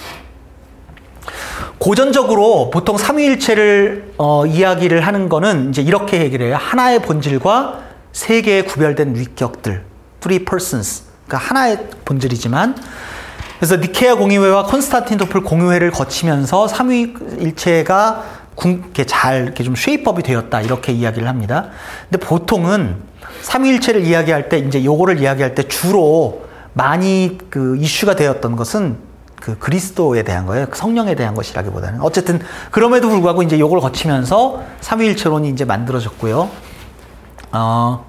[1.77, 6.57] 고전적으로 보통 삼위일체를 어, 이야기를 하는 거는 이제 이렇게 얘기를 해요.
[6.59, 7.81] 하나의 본질과
[8.13, 9.85] 세 개의 구별된 위격들,
[10.21, 11.05] three persons.
[11.27, 12.75] 그러니까 하나의 본질이지만
[13.59, 21.29] 그래서 니케아 공의회와 콘스탄티노플 공의회를 거치면서 삼위일체가 이렇게 잘 이렇게 좀 쉐입업이 되었다 이렇게 이야기를
[21.29, 21.69] 합니다.
[22.11, 22.97] 근데 보통은
[23.43, 28.99] 삼위일체를 이야기할 때 이제 요거를 이야기할 때 주로 많이 그 이슈가 되었던 것은
[29.37, 30.67] 그 그리스도에 대한 거예요.
[30.69, 32.41] 그 성령에 대한 것이라기보다는 어쨌든
[32.71, 36.49] 그럼에도 불구하고 이제 요걸 거치면서 삼위일체론이 이제 만들어졌고요.
[37.53, 38.07] 어,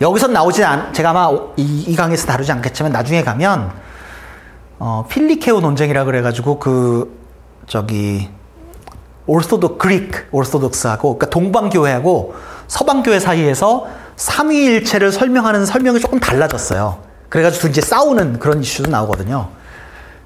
[0.00, 3.72] 여기서 나오진 않, 제가 아마 이, 이 강에서 다루지 않겠지만 나중에 가면
[4.78, 7.18] 어, 필리케오 논쟁이라 그래 가지고 그
[7.66, 8.28] 저기
[9.26, 12.34] 오르소독 그릭 오르소독스하고 그러니까 동방교회하고
[12.68, 16.98] 서방교회 사이에서 삼위일체를 설명하는 설명이 조금 달라졌어요.
[17.28, 19.48] 그래가지고 이제 싸우는 그런 이슈도 나오거든요.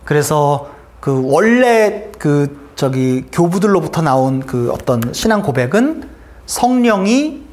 [0.05, 0.69] 그래서
[1.01, 6.09] 그 원래 그 저기 교부들로부터 나온 그 어떤 신앙 고백은
[6.47, 7.47] 성령이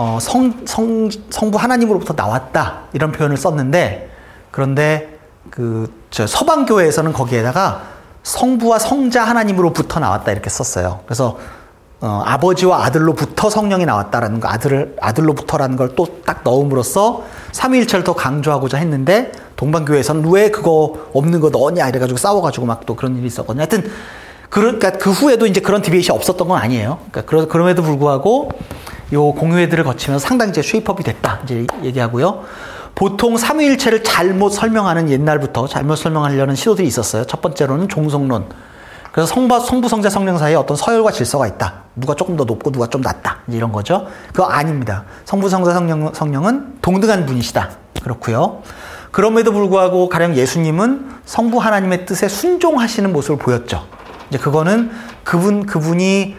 [0.00, 2.82] 어, 성, 성, 성부 하나님으로부터 나왔다.
[2.92, 4.08] 이런 표현을 썼는데,
[4.52, 5.18] 그런데
[5.50, 7.82] 그, 저 서방교회에서는 거기에다가
[8.32, 10.32] 성부와 성자 하나님으로부터 나왔다.
[10.32, 11.00] 이렇게 썼어요.
[11.06, 11.38] 그래서,
[12.00, 18.76] 어, 아버지와 아들로부터 성령이 나왔다라는 거, 아들을, 아들로부터라는 걸 또 딱 넣음으로써 삼위일체를 더 강조하고자
[18.78, 23.62] 했는데, 동방교회에서는 왜 그거 없는 거 넣었냐 이래가지고 싸워가지고 막 또 그런 일이 있었거든요.
[23.62, 23.90] 하여튼,
[24.50, 26.98] 그러니까 그 후에도 이제 그런 deviation이 없었던 건 아니에요.
[27.10, 28.50] 그러니까 그럼에도 불구하고
[29.14, 31.40] 요 공의회들을 거치면서 상당히 이제 shape up이 됐다.
[31.44, 32.44] 이제 얘기하고요.
[32.98, 37.24] 보통 삼위일체를 잘못 설명하는 옛날부터 잘못 설명하려는 시도들이 있었어요.
[37.26, 38.46] 첫 번째로는 종속론.
[39.12, 41.84] 그래서 성부, 성부, 성자, 성령 사이에 어떤 서열과 질서가 있다.
[41.94, 43.38] 누가 조금 더 높고 누가 좀 낮다.
[43.46, 44.08] 이런 거죠.
[44.32, 45.04] 그거 아닙니다.
[45.26, 47.70] 성부, 성자, 성령, 성령은 동등한 분이시다.
[48.02, 48.62] 그렇고요.
[49.12, 53.86] 그럼에도 불구하고 가령 예수님은 성부 하나님의 뜻에 순종하시는 모습을 보였죠.
[54.28, 54.90] 이제 그거는
[55.22, 56.34] 그분 그분이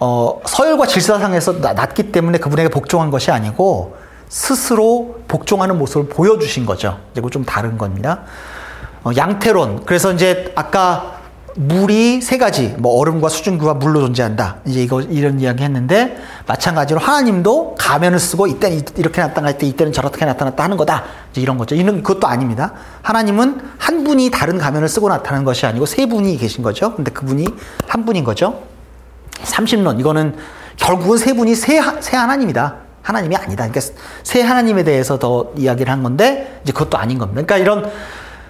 [0.00, 4.00] 어, 서열과 질서상에서 낮기 때문에 그분에게 복종한 것이 아니고
[4.32, 6.98] 스스로 복종하는 모습을 보여주신 거죠.
[7.14, 8.22] 이거 좀 다른 겁니다.
[9.04, 9.84] 어, 양태론.
[9.84, 11.20] 그래서 이제 아까
[11.54, 14.56] 물이 세 가지, 뭐 얼음과 수증기와 물로 존재한다.
[14.64, 16.16] 이제 이거 이런 이야기 했는데
[16.46, 21.04] 마찬가지로 하나님도 가면을 쓰고 이때는 이렇게 나타날 때 이때는 저렇게 나타났다 하는 거다.
[21.32, 21.74] 이제 이런 거죠.
[21.74, 22.72] 이런 그것도 아닙니다.
[23.02, 26.94] 하나님은 한 분이 다른 가면을 쓰고 나타나는 것이 아니고 세 분이 계신 거죠.
[26.94, 27.48] 근데 그분이
[27.86, 28.62] 한 분인 거죠.
[29.42, 30.36] 30론 이거는
[30.76, 32.91] 결국은 세 분이 세, 세 하나님이다.
[33.02, 33.68] 하나님이 아니다.
[33.68, 33.80] 그러니까
[34.22, 37.42] 세 하나님에 대해서 더 이야기를 한 건데 이제 그것도 아닌 겁니다.
[37.42, 37.90] 그러니까 이런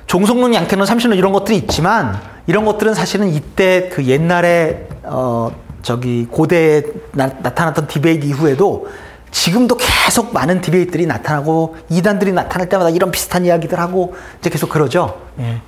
[0.06, 5.50] 종속론, 양태론, 삼신론 이런 것들이 있지만 이런 것들은 사실은 이때 그 옛날에 어
[5.82, 8.88] 저기 고대에 나, 타났던 debate 이후에도
[9.30, 15.22] 지금도 계속 많은 debate들이 나타나고 이단들이 나타날 때마다 이런 비슷한 이야기들 하고 이제 계속 그러죠.
[15.40, 15.60] 예.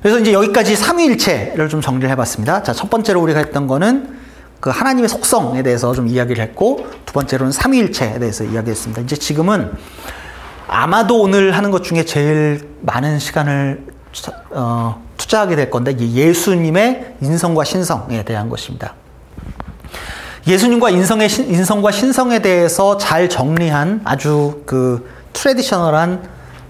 [0.00, 2.62] 그래서 이제 여기까지 삼위일체를 좀 정리를 해봤습니다.
[2.62, 4.16] 자, 첫 번째로 우리가 했던 거는
[4.60, 9.02] 그 하나님의 속성에 대해서 좀 이야기를 했고, 두 번째로는 삼위일체에 대해서 이야기했습니다.
[9.02, 9.72] 이제 지금은
[10.66, 13.86] 아마도 오늘 하는 것 중에 제일 많은 시간을
[14.50, 18.94] 어, 투자하게 될 건데, 예수님의 인성과 신성에 대한 것입니다.
[20.46, 26.22] 예수님과 인성의 인성과 신성에 대해서 잘 정리한 아주 그 트레디셔널한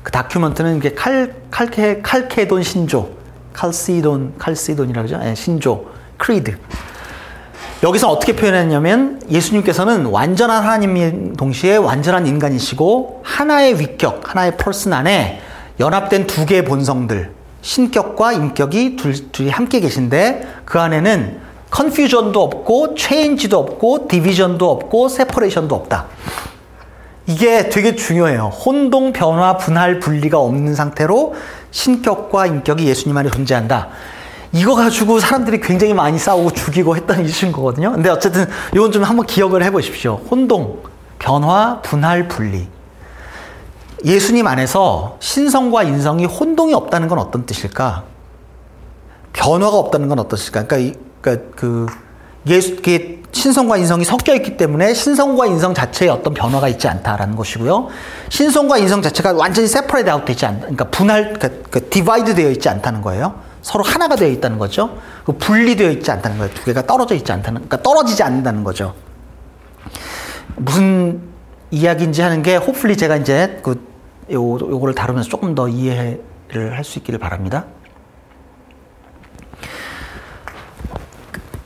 [0.03, 3.19] 그 다큐멘트는 이게 칼 칼케 칼케돈 신조
[3.59, 5.25] 칼시돈, 칼시돈이라고 그러죠?
[5.25, 6.57] 네, 신조, creed.
[7.83, 15.41] 여기서 어떻게 표현했냐면 예수님께서는 완전한 하나님인 동시에 완전한 인간이시고 하나의 위격, 하나의 person 안에
[15.79, 17.31] 연합된 두 개의 본성들,
[17.63, 21.39] 신격과 인격이 둘, 둘이 함께 계신데 그 안에는
[21.71, 26.07] confusion도 없고 change도 없고 division도 없고 separation도 없다.
[27.27, 28.47] 이게 되게 중요해요.
[28.47, 31.35] 혼동, 변화, 분할, 분리가 없는 상태로
[31.71, 33.89] 신격과 인격이 예수님 안에 존재한다.
[34.53, 37.93] 이거 가지고 사람들이 굉장히 많이 싸우고 죽이고 했던 이슈인 거거든요.
[37.93, 40.21] 근데 어쨌든 이건 좀 한번 기억을 해 보십시오.
[40.31, 40.83] 혼동,
[41.19, 42.69] 변화, 분할, 분리.
[44.05, 48.05] 예수님 안에서 신성과 인성이 혼동이 없다는 건 어떤 뜻일까?
[49.33, 50.67] 변화가 없다는 건 어떠실까?
[50.67, 51.87] 그러니까, 그러니까 그
[52.47, 52.77] 예수,
[53.33, 57.89] 신성과 인성이 섞여 있기 때문에 신성과 인성 자체에 어떤 변화가 있지 않다라는 것이고요.
[58.31, 62.69] 신성과 인성 자체가 완전히 separate out 되지 않, 그러니까 분할, 그, 그 divide 되어 있지
[62.69, 63.35] 않다는 거예요.
[63.63, 64.99] 서로 하나가 되어 있다는 거죠.
[65.25, 66.53] 그 분리되어 있지 않다는 거예요.
[66.55, 68.95] 두 개가 떨어져 있지 않다는, 그러니까 떨어지지 않는다는 거죠.
[70.57, 71.21] 무슨
[71.71, 73.87] 이야기인지 하는 게, hopefully 제가 이제 그,
[74.33, 77.65] 요, 요거를 다루면서 조금 더 이해를 할 수 있기를 바랍니다.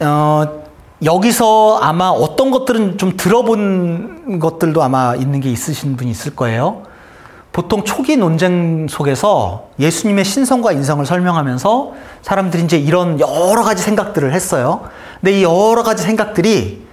[0.01, 0.63] 어,
[1.05, 6.85] 여기서 아마 어떤 것들은 좀 들어본 것들도 아마 있는 게 있으신 분이 있을 거예요.
[7.53, 14.89] 보통 초기 논쟁 속에서 예수님의 신성과 인성을 설명하면서 사람들이 이제 이런 여러 가지 생각들을 했어요.
[15.21, 16.87] 근데 이 여러 가지 생각들이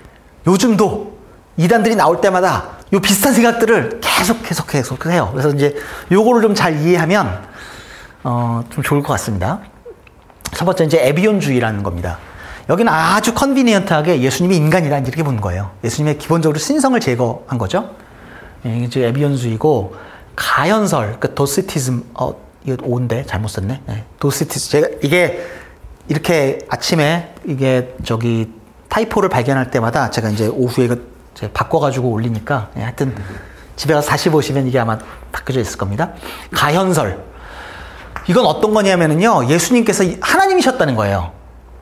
[0.46, 1.18] 요즘도
[1.58, 5.30] 이단들이 나올 때마다 요 비슷한 생각들을 계속 계속 계속 해요.
[5.32, 5.76] 그래서 이제
[6.12, 7.42] 요거를 좀 잘 이해하면
[8.24, 9.60] 어, 좀 좋을 것 같습니다.
[10.52, 12.18] 첫 번째 이제 에비온주의라는 겁니다.
[12.68, 15.72] 여기는 아주 컨비니언트하게 예수님이 인간이라 이렇게 보는 거예요.
[15.84, 17.92] 예수님의 기본적으로 신성을 제거한 거죠.
[18.66, 19.96] 예, 이게 에비온주의고
[20.40, 23.82] 가연설, 그 도스티즘, 어, 이거 오인데 잘못 썼네.
[23.86, 24.72] 네, 도스티즘.
[24.72, 25.46] 제가 이게
[26.08, 28.52] 이렇게 아침에 이게 저기
[28.88, 30.96] 타이포를 발견할 때마다 제가 이제 오후에 이거
[31.54, 33.14] 바꿔가지고 올리니까 예, 하여튼
[33.76, 34.98] 집에 가서 다시 보시면 이게 아마
[35.32, 36.14] 바뀌어져 있을 겁니다.
[36.52, 37.22] 가현설.
[38.28, 41.32] 이건 어떤 거냐면은요, 예수님께서 하나님이셨다는 거예요.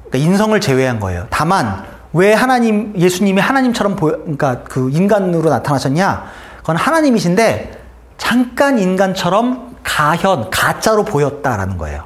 [0.10, 1.28] 그러니까 인성을 제외한 거예요.
[1.30, 6.26] 다만 왜 하나님 예수님이 하나님처럼 보여 그러니까 그 인간으로 나타나셨냐?
[6.60, 7.87] 그건 하나님이신데
[8.27, 12.03] 잠깐 인간처럼 가현 가짜로 보였다라는 거예요.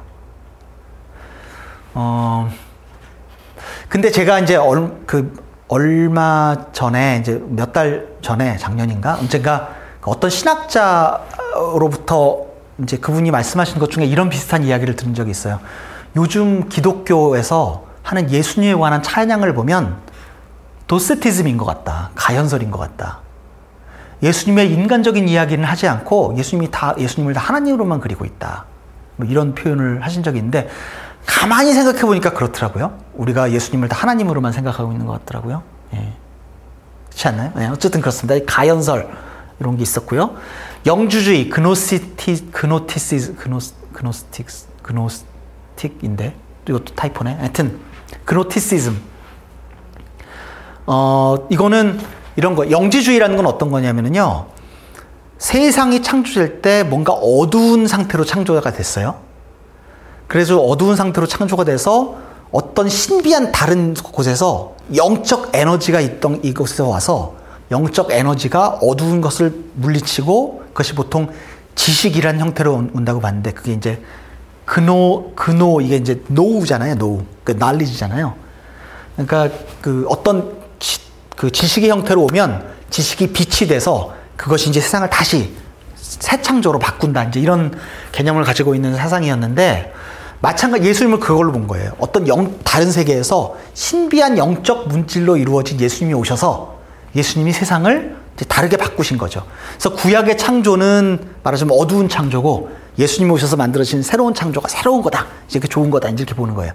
[1.94, 2.48] 어
[3.88, 5.34] 근데 제가 이제 얼, 그
[5.66, 9.70] 얼마 전에 이제 몇 달 전에 작년인가 언젠가
[10.02, 11.22] 어떤 신학자로부터
[12.84, 15.58] 이제 그분이 말씀하신 것 중에 이런 비슷한 이야기를 들은 적이 있어요.
[16.14, 19.96] 요즘 기독교에서 하는 예수님에 관한 찬양을 보면
[20.86, 22.10] 도스티즘인 것 같다.
[22.14, 23.22] 가현설인 것 같다.
[24.22, 28.66] 예수님의 인간적인 이야기는 하지 않고 예수님이 다 예수님을 다 하나님으로만 그리고 있다.
[29.16, 30.68] 뭐 이런 표현을 하신 적이 있는데
[31.26, 32.98] 가만히 생각해 보니까 그렇더라고요.
[33.14, 35.62] 우리가 예수님을 다 하나님으로만 생각하고 있는 것 같더라고요.
[35.94, 36.12] 예.
[37.08, 37.52] 그렇지 않나요?
[37.56, 38.44] 네, 어쨌든 그렇습니다.
[38.46, 39.08] 가연설
[39.60, 40.36] 이런 게 있었고요.
[40.86, 43.58] 영주주의 그노시티 그노티시 그노
[43.92, 46.34] 그노스틱스 그노스틱인데
[46.68, 47.34] 이것도 타이포네.
[47.34, 47.78] 하여튼
[48.24, 49.00] 그노티시즘.
[50.86, 52.00] 어 이거는
[52.36, 54.46] 이런 거 영지주의라는 건 어떤 거냐면은요.
[55.38, 59.16] 세상이 창조될 때 뭔가 어두운 상태로 창조가 됐어요.
[60.28, 62.16] 그래서 어두운 상태로 창조가 돼서
[62.52, 67.34] 어떤 신비한 다른 곳에서 영적 에너지가 있던 이곳에서 와서
[67.70, 71.28] 영적 에너지가 어두운 것을 물리치고 그것이 보통
[71.74, 74.02] 지식이란 형태로 온다고 봤는데 그게 이제
[74.64, 78.34] 근호 근호 이게 이제 노우잖아요 노우 그 날리지잖아요
[79.16, 81.00] 그러니까 그 어떤 지,
[81.42, 85.52] 그 지식의 형태로 오면 지식이 빛이 돼서 그것이 이제 세상을 다시
[85.96, 87.76] 새 창조로 바꾼다 이제 이런
[88.12, 89.92] 개념을 가지고 있는 사상이었는데
[90.40, 91.94] 마찬가지 예수님을 그걸로 본 거예요.
[91.98, 96.78] 어떤 영, 다른 세계에서 신비한 영적 문질로 이루어진 예수님이 오셔서
[97.16, 99.44] 예수님이 세상을 다르게 바꾸신 거죠.
[99.72, 105.26] 그래서 구약의 창조는 말하자면 어두운 창조고 예수님이 오셔서 만들어진 새로운 창조가 새로운 거다.
[105.50, 106.08] 이렇게 좋은 거다.
[106.10, 106.72] 이렇게 보는 거예요.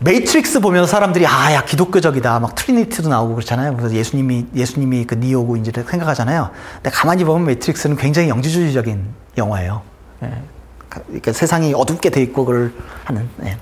[0.00, 2.38] 메이트릭스 보면 사람들이 아, 야, 기독교적이다.
[2.38, 3.76] 막 Trinity도 나오고 그렇잖아요.
[3.76, 6.50] 그래서 예수님이, 예수님이 그 Neo고 이제 생각하잖아요.
[6.74, 9.04] 근데 가만히 보면 Matrix는 굉장히 영지주의적인
[9.36, 9.82] 영화예요.
[10.22, 10.42] 예.
[10.88, 12.72] 그러니까 세상이 어둡게 돼 있고 그걸
[13.04, 13.28] 하는.
[13.44, 13.56] 예.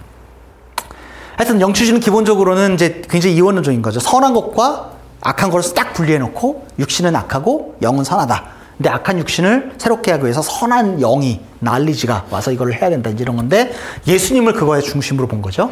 [1.37, 4.01] 하여튼 영추주는 기본적으로는 이제 굉장히 이원론적인 거죠.
[4.01, 8.45] 선한 것과 악한 것을 딱 분리해 놓고 육신은 악하고 영은 선하다.
[8.77, 13.73] 근데 악한 육신을 새롭게 하기 위해서 선한 영이 날리지가 와서 이걸 해야 된다 이런 건데
[14.07, 15.71] 예수님을 그거의 중심으로 본 거죠.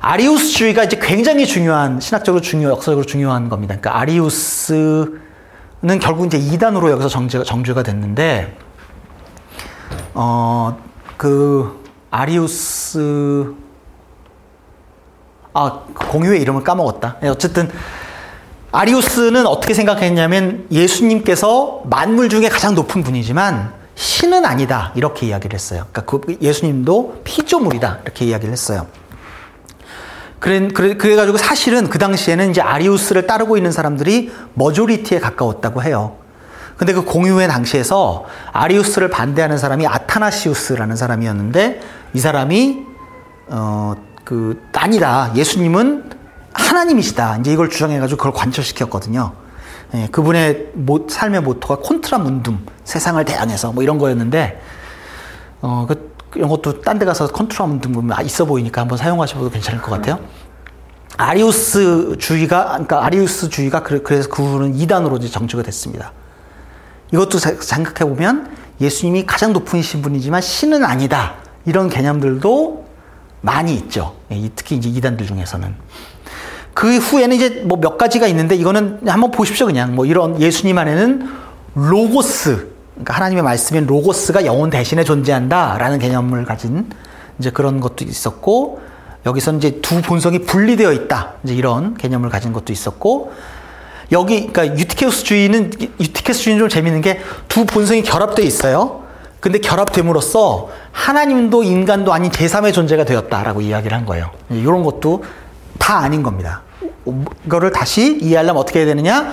[0.00, 3.76] 아리우스주의가 이제 굉장히 중요한 신학적으로 중요 역사적으로 중요한 겁니다.
[3.78, 5.20] 그러니까 아리우스는
[6.00, 8.56] 결국 이제 이단으로 여기서 정죄가 정죄가 됐는데
[10.14, 10.76] 어,
[11.16, 13.54] 그, 아리우스,
[15.52, 17.16] 아, 공유의 이름을 까먹었다.
[17.20, 17.70] 네, 어쨌든,
[18.72, 24.92] 아리우스는 어떻게 생각했냐면 예수님께서 만물 중에 가장 높은 분이지만 신은 아니다.
[24.94, 25.86] 이렇게 이야기를 했어요.
[25.90, 27.98] 그러니까 그 예수님도 피조물이다.
[28.04, 28.86] 이렇게 이야기를 했어요.
[30.40, 36.16] 그래, 그래, 그래가지고 사실은 그 당시에는 이제 아리우스를 따르고 있는 사람들이 머조리티에 가까웠다고 해요.
[36.76, 41.80] 근데 그 공유회 당시에서 아리우스를 반대하는 사람이 아타나시우스라는 사람이었는데
[42.14, 42.86] 이 사람이
[43.50, 43.94] 어
[44.30, 45.32] 그 아니다.
[45.34, 46.08] 예수님은
[46.52, 47.38] 하나님이시다.
[47.38, 49.32] 이제 이걸 주장해가지고 그걸 관철시켰거든요.
[49.94, 54.60] 예, 그분의 모, 삶의 모토가 콘트라 문둠, 세상을 대항해서 뭐 이런 거였는데,
[55.62, 57.28] 어, 그, 이런 것도 딴 데 가서
[57.66, 60.18] 문둠 보면 아, 있어 보이니까 한번 사용하셔도 괜찮을 것 같아요.
[61.16, 66.12] 아리우스 주의가 그러니까 아리우스 주의가 그래- 그래서 그 후는 이단으로 이제 정치가 됐습니다.
[67.12, 71.34] 이것도 자- 생각해 보면 예수님이 가장 높은 신분이지만 신은 아니다
[71.66, 72.86] 이런 개념들도
[73.42, 74.14] 많이 있죠.
[74.30, 75.74] 예, 이- 특히 이제 이단들 중에서는
[76.72, 81.28] 그 후에는 이제 뭐 몇 가지가 있는데 이거는 한번 보십시오 그냥 뭐 이런 예수님 안에는
[81.74, 82.68] 로고스
[83.00, 86.90] 그러니까 하나님의 말씀인 로고스가 영혼 대신에 존재한다라는 개념을 가진
[87.38, 88.80] 이제 그런 것도 있었고
[89.26, 93.32] 여기서 이제 두 본성이 분리되어 있다 이제 이런 개념을 가진 것도 있었고
[94.12, 99.02] 여기 그러니까 유티케우스주의는 유티케우스주의는 좀 재밌는 게 두 본성이 결합되어 있어요.
[99.40, 104.30] 근데 결합됨으로써 하나님도 인간도 아닌 제3의 존재가 되었다라고 이야기를 한 거예요.
[104.50, 105.24] 이런 것도
[105.78, 106.62] 다 아닌 겁니다.
[107.46, 109.32] 이거를 다시 이해하려면 어떻게 해야 되느냐?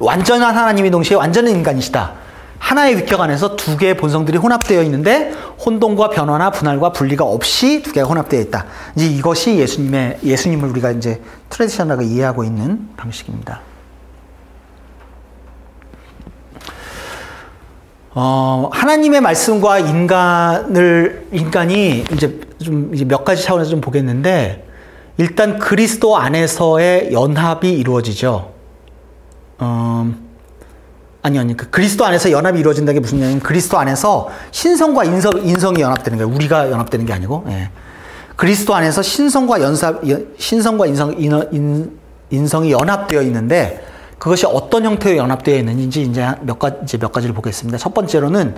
[0.00, 2.23] 완전한 하나님이 동시에 완전한 인간이시다.
[2.58, 5.32] 하나의 위격 안에서 두 개의 본성들이 혼합되어 있는데
[5.64, 8.66] 혼동과 변화나 분할과 분리가 없이 두 개가 혼합되어 있다.
[8.96, 13.60] 이제 이것이 예수님의 예수님을 우리가 이제 트레디셔널하게 이해하고 있는 방식입니다.
[18.16, 24.66] 어, 하나님의 말씀과 인간을, 인간이 이제 좀 몇 가지 차원에서 좀 보겠는데,
[25.16, 28.52] 일단 그리스도 안에서의 연합이 이루어지죠.
[29.58, 30.14] 어,
[31.24, 35.80] 아니, 아니, 그 그리스도 안에서 연합이 이루어진다는 게 무슨 얘기냐면, 그리스도 안에서 신성과 인성, 인성이
[35.80, 36.34] 연합되는 거예요.
[36.34, 37.70] 우리가 연합되는 게 아니고, 예.
[38.36, 43.82] 그리스도 안에서 신성과 연삽, 연- 신성과 인성, 인, 인, 인 성이 연합되어 있는데,
[44.18, 47.78] 그것이 어떤 형태로 연합되어 있는지 이제 몇 가지, 몇 가지를 보겠습니다.
[47.78, 48.56] 첫 번째로는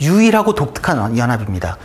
[0.00, 1.76] 유일하고 독특한 연합입니다.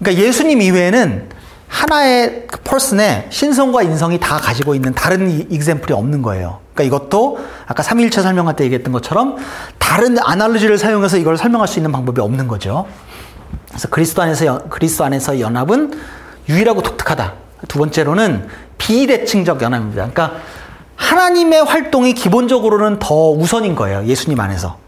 [0.00, 1.28] 그러니까 예수님 이외에는
[1.68, 6.58] 하나의 그 person에 신성과 인성이 다 가지고 있는 다른 이- example이 없는 거예요.
[6.74, 9.36] 그러니까 이것도 아까 삼위일체 설명할 때 얘기했던 것처럼
[9.78, 12.86] 다른 analogy를 사용해서 이걸 설명할 수 있는 방법이 없는 거죠.
[13.68, 15.92] 그래서 그리스도 안에서 연- 그리스도 안에서 연합은
[16.48, 17.34] 유일하고 독특하다.
[17.68, 20.08] 두 번째로는 비대칭적 연합입니다.
[20.10, 20.38] 그러니까
[20.96, 24.04] 하나님의 활동이 기본적으로는 더 우선인 거예요.
[24.06, 24.78] 예수님 안에서.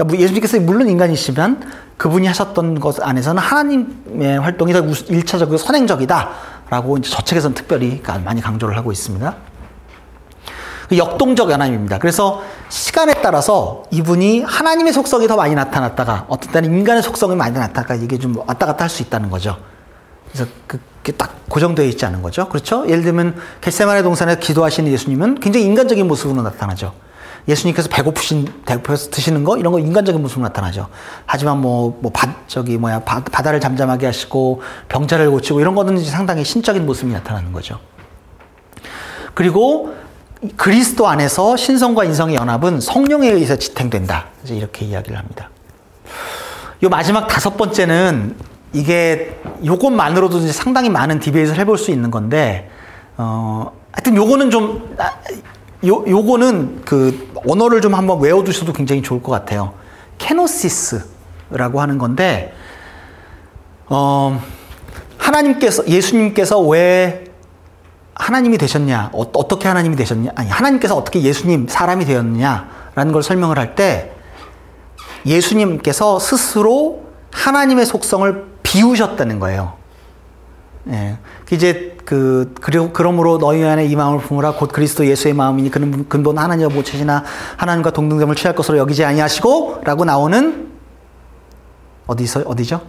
[0.00, 1.60] 그러니까 뭐 예수님께서 물론 인간이시지만
[1.98, 8.40] 그분이 하셨던 것 안에서는 하나님의 활동이 더 우스- 일차적이고 선행적이다라고 이제 저 책에서는 특별히 많이
[8.40, 9.34] 강조를 하고 있습니다.
[10.88, 11.98] 그 역동적 연합입니다.
[11.98, 17.94] 그래서 시간에 따라서 이분이 하나님의 속성이 더 많이 나타났다가 어떤 때는 인간의 속성이 많이 나타났다가
[17.94, 19.56] 이게 좀 왔다 갔다 할 수 있다는 거죠.
[20.32, 22.48] 그래서 그게 딱 고정되어 있지 않은 거죠.
[22.48, 22.88] 그렇죠?
[22.88, 26.92] 예를 들면 겟세마네 동산에 기도하시는 예수님은 굉장히 인간적인 모습으로 나타나죠.
[27.48, 30.88] 예수님께서 배고프신 배고파서 드시는 거 이런 거 인간적인 모습으로 나타나죠.
[31.26, 32.12] 하지만 뭐뭐
[32.46, 37.78] 저기 뭐야 바, 바다를 잠잠하게 하시고 병자를 고치고 이런 거는 상당히 신적인 모습이 나타나는 거죠.
[39.34, 39.94] 그리고
[40.56, 44.26] 그리스도 안에서 신성과 인성의 연합은 성령에 의해서 지탱된다.
[44.42, 45.50] 이제 이렇게 이야기를 합니다.
[46.82, 48.36] 요 마지막 다섯 번째는
[48.72, 52.70] 이게 요것만으로도 이제 상당히 많은 디베이트를 해볼 수 있는 건데,
[53.16, 55.10] 어, 하여튼 요거는 좀, 아,
[55.86, 59.72] 요, 요거는 그 언어를 좀 한번 외워두셔도 굉장히 좋을 것 같아요.
[60.18, 62.54] 케노시스라고 하는 건데,
[63.86, 64.40] 어,
[65.16, 67.24] 하나님께서, 예수님께서 왜
[68.14, 73.74] 하나님이 되셨냐, 어, 떻게 하나님이 되셨냐, 아니, 하나님께서 어떻게 예수님 사람이 되었느냐라는 걸 설명을 할
[73.74, 74.12] 때,
[75.24, 79.79] 예수님께서 스스로 하나님의 속성을 비우셨다는 거예요.
[80.88, 81.18] 예.
[81.50, 86.38] 이제 그 그리고 그러므로 너희 안에 이 마음을 품으라 곧 그리스도 예수의 마음이니 그는 근본
[86.38, 87.24] 하나님과 모체시나
[87.56, 90.68] 하나님과 동등됨을 취할 것으로 여기지 아니하시고라고 나오는
[92.06, 92.80] 어디서 어디죠?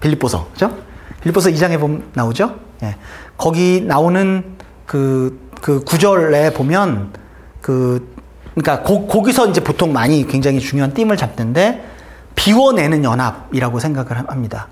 [0.00, 0.76] 빌립보서 그죠?
[1.22, 2.56] 빌립보서 2장에 보면 나오죠?
[2.82, 2.96] 예.
[3.36, 4.44] 거기 나오는
[4.86, 7.12] 그, 그 구절에 보면
[7.60, 8.14] 그
[8.54, 11.93] 그러니까 고, 거기서 이제 보통 많이 굉장히 중요한 띠을 잡는데
[12.34, 14.68] 비워내는 연합이라고 생각을 합니다.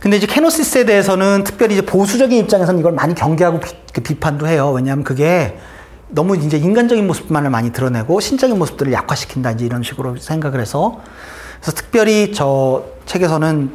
[0.00, 4.70] 근데 이제 케노시스에 대해서는 특별히 이제 보수적인 입장에서는 이걸 많이 경계하고 비, 그 비판도 해요.
[4.72, 5.58] 왜냐하면 그게
[6.08, 11.00] 너무 이제 인간적인 모습만을 많이 드러내고 신적인 모습들을 약화시킨다 이제 이런 식으로 생각을 해서
[11.60, 13.70] 그래서 특별히 저 책에서는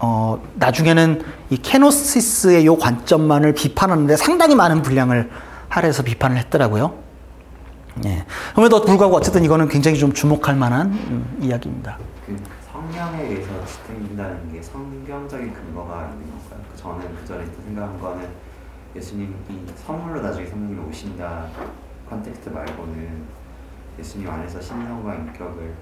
[0.00, 5.30] 어 나중에는 이 케노시스의 요 관점만을 비판하는데 상당히 많은 분량을
[5.68, 6.94] 할애해서 비판을 했더라고요.
[8.04, 8.24] 예.
[8.52, 11.98] 그럼에도 불구하고 어쨌든 이거는 굉장히 좀 주목할 만한 음, 이야기입니다.
[12.98, 16.60] 그 성령에 의해서 지탱된다는 게 성경적인 근거가 있는 건가요?
[16.72, 18.28] 그 저는 그 전에 또 생각한 거는
[18.96, 19.32] 예수님이
[19.76, 21.46] 선물로 나중에 성령이 오신다
[22.10, 23.22] context 말고는
[24.00, 25.72] 예수님 안에서 신성과 인격을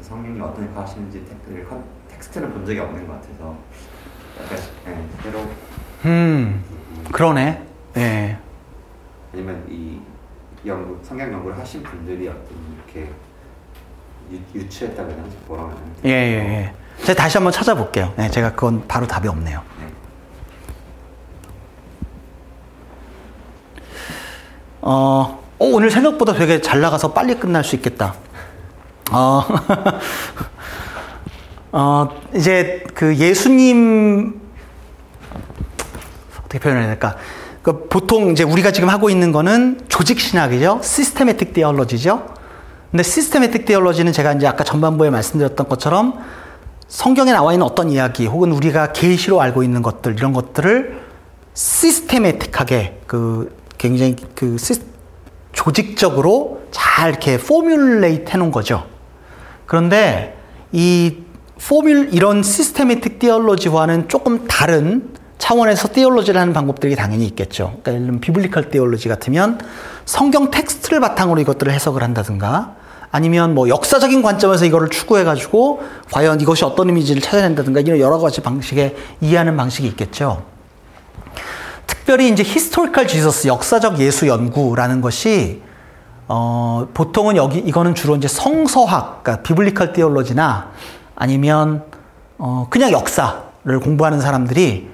[0.00, 3.54] 성령이 어떤 역할 하시는지 텍- con- text는 본 적이 없는 것 같아서
[4.42, 5.40] 약간 예, 새로
[6.06, 6.64] 음,
[7.12, 7.66] 그러네.
[7.98, 8.38] 예.
[9.34, 10.00] 아니면 이
[10.64, 13.10] 연구 성경 연구를 하신 분들이 어떤 이렇게
[14.30, 15.90] 유, 유추했다고 해야 되나 뭐라고 해야 되나?
[16.04, 16.72] 예, 예, 예.
[17.04, 18.12] 제가 다시 한번 찾아볼게요.
[18.18, 19.62] 예, 제가 그건 바로 답이 없네요.
[19.80, 19.86] 네.
[24.82, 28.14] 어, 어, 오늘 생각보다 되게 잘 나가서 빨리 끝날 수 있겠다.
[29.10, 29.44] 어,
[31.72, 34.40] 어, 이제 그 예수님,
[36.38, 37.16] 어떻게 표현해야 될까?
[37.62, 40.80] 그 보통 이제 우리가 지금 하고 있는 거는 조직 신학이죠.
[40.82, 42.34] systematic theology죠.
[42.92, 46.18] 근데 systematic theology는 제가 이제 아까 전반부에 말씀드렸던 것처럼
[46.88, 51.00] 성경에 나와 있는 어떤 이야기 혹은 우리가 계시로 알고 있는 것들 이런 것들을
[51.54, 54.58] systematic하게 그 굉장히 그
[55.52, 58.84] 조직적으로 잘 이렇게 formulate 해 놓은 거죠.
[59.64, 60.36] 그런데
[60.70, 61.16] 이
[61.66, 67.68] formul- 이런 systematic theology와는 조금 다른 차원에서 theology를 하는 방법들이 당연히 있겠죠.
[67.68, 69.58] 그러니까 예를 들면 biblical theology 같으면
[70.04, 72.81] 성경 텍스트를 바탕으로 이것들을 해석을 한다든가
[73.12, 78.40] 아니면 뭐 역사적인 관점에서 이거를 추구해 가지고 과연 이것이 어떤 의미인지를 찾아낸다든가 이런 여러 가지
[78.40, 80.42] 방식의 이해하는 방식이 있겠죠.
[81.86, 85.60] 특별히 이제 historical Jesus 역사적 예수 연구라는 것이
[86.26, 90.70] 어, 보통은 여기 이거는 주로 이제 성서학, 그러니까 biblical theology나
[91.14, 91.84] 아니면
[92.38, 94.88] 어, 그냥 역사를 공부하는 사람들이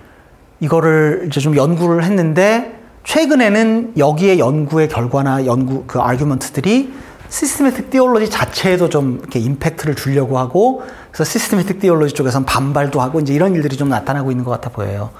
[0.59, 6.93] 이거를 이제 좀 연구를 했는데 최근에는 여기에 연구의 결과나 연구 그 argument들이
[7.29, 13.35] systematic theology 자체에도 좀 이렇게 impact를 주려고 하고 그래서 systematic theology 쪽에서는 반발도 하고 이제
[13.35, 15.11] 이런 일들이 좀 나타나고 있는 것 같아 보여요.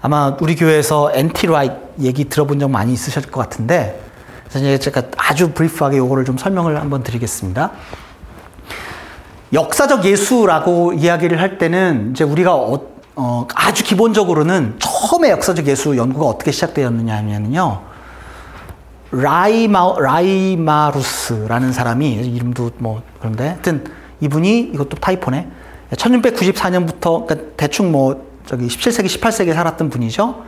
[0.00, 1.37] 아마 우리 교회에서 N.T.
[1.37, 4.00] Wright 얘기 들어본 적 많이 있으실 것 같은데
[4.48, 7.72] 그래서 제가 아주 브리프하게 요거를 좀 설명을 한번 드리겠습니다.
[9.52, 12.80] 역사적 예수라고 이야기를 할 때는 이제 우리가 어,
[13.16, 17.87] 어, 아주 기본적으로는 처음에 역사적 예수 연구가 어떻게 시작되었느냐 하면요.
[19.10, 23.84] 라이마, 라이마루스라는 사람이, 이름도 뭐, 그런데, 하여튼,
[24.20, 25.48] 이분이, 이것도 타이포네.
[25.92, 30.42] 1694년부터, 그러니까 대충 뭐, 저기 17세기, 18세기에 살았던 분이죠.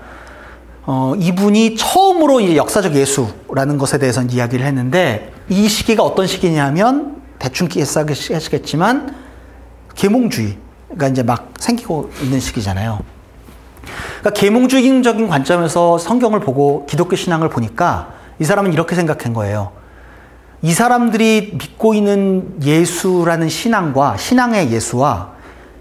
[0.83, 7.69] 어, 이분이 처음으로 이제 역사적 예수라는 것에 대해서 이야기를 했는데, 이 시기가 어떤 시기냐면, 대충
[7.69, 9.15] 기억하시겠지만,
[9.95, 13.01] 계몽주의가 이제 막 생기고 있는 시기잖아요.
[14.21, 19.71] 그러니까 계몽주의적인 관점에서 성경을 보고 기독교 신앙을 보니까 이 사람은 이렇게 생각한 거예요.
[20.63, 25.33] 이 사람들이 믿고 있는 예수라는 신앙과 신앙의 예수와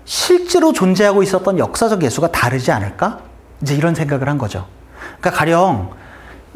[0.05, 3.19] 실제로 존재하고 있었던 역사적 예수가 다르지 않을까?
[3.61, 4.65] 이제 이런 생각을 한 거죠.
[5.19, 5.91] 그러니까 가령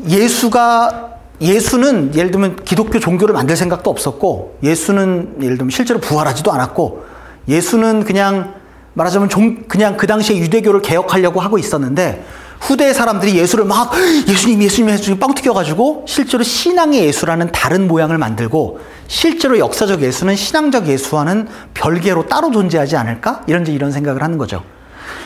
[0.06, 7.06] 예수가 예수는 예를 들면 기독교 종교를 만들 생각도 없었고 예수는 예를 들면 실제로 부활하지도 않았고
[7.48, 8.56] 예수는 그냥
[8.94, 12.26] 말하자면 종, 그냥 그 당시에 유대교를 개혁하려고 하고 있었는데
[12.64, 13.92] 후대 사람들이 예수를 막
[14.28, 20.88] 예수님 예수님 예수님 빵 튀겨가지고 실제로 신앙의 예수라는 다른 모양을 만들고 실제로 역사적 예수는 신앙적
[20.88, 24.64] 예수와는 별개로 따로 존재하지 않을까 이런 이런 생각을 하는 거죠.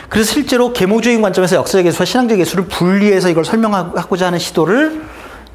[0.09, 5.03] 그래서 실제로 계모주의 관점에서 역사적 예수와 신앙적 예수를 분리해서 이걸 설명하고자 하는 시도를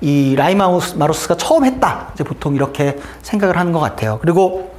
[0.00, 2.10] 이 라이마루스가 처음 했다.
[2.14, 4.18] 이제 보통 이렇게 생각을 하는 것 같아요.
[4.20, 4.71] 그리고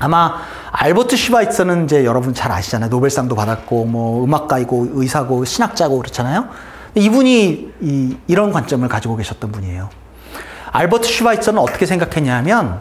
[0.00, 0.38] 아마
[0.72, 2.88] 알버트 슈바이처는 이제 여러분 잘 아시잖아요.
[2.88, 6.48] 노벨상도 받았고 뭐 음악가이고 의사고 신학자고 그렇잖아요.
[6.94, 9.90] 이분이 이, 이런 관점을 가지고 계셨던 분이에요.
[10.72, 12.80] 알버트 슈바이처는 어떻게 생각했냐면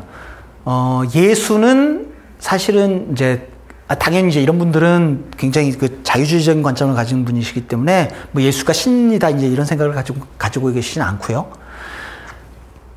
[0.64, 3.50] 어, 예수는 사실은 이제
[3.90, 9.32] 아, 당연히 이제 이런 분들은 굉장히 그 자유주의적인 관점을 가진 분이시기 때문에 뭐 예수가 신이다
[9.32, 11.52] 이제 이런 생각을 가지고 가지고 계시진 않고요.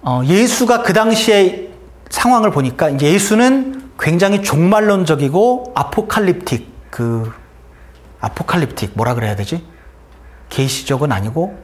[0.03, 1.71] 어, 예수가 그 당시에
[2.11, 7.33] 상황을 보니까 예수는 굉장히 종말론적이고 아포칼립틱 그
[8.21, 9.65] 아포칼립틱 뭐라 그래야 되지?
[10.49, 11.59] 계시적은 아니고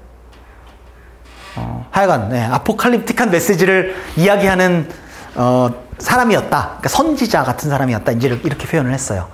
[1.56, 4.88] 어, 하여간 네, 아포칼립틱한 메시지를 이야기하는
[5.34, 6.48] 어, 사람이었다.
[6.48, 8.12] 그러니까 선지자 같은 사람이었다.
[8.12, 9.28] 이제 이렇게 표현을 했어요.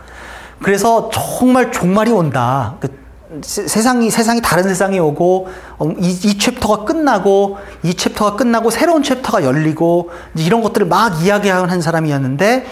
[0.62, 2.76] 그래서 정말 종말이 온다.
[2.80, 3.03] 그
[3.42, 9.44] 세상이 세상이 다른 세상이 오고 어, 이, 이 chapter가 끝나고 이 chapter가 끝나고 새로운 chapter가
[9.44, 12.66] 열리고 이런 것들을 막 이야기하는 사람이었는데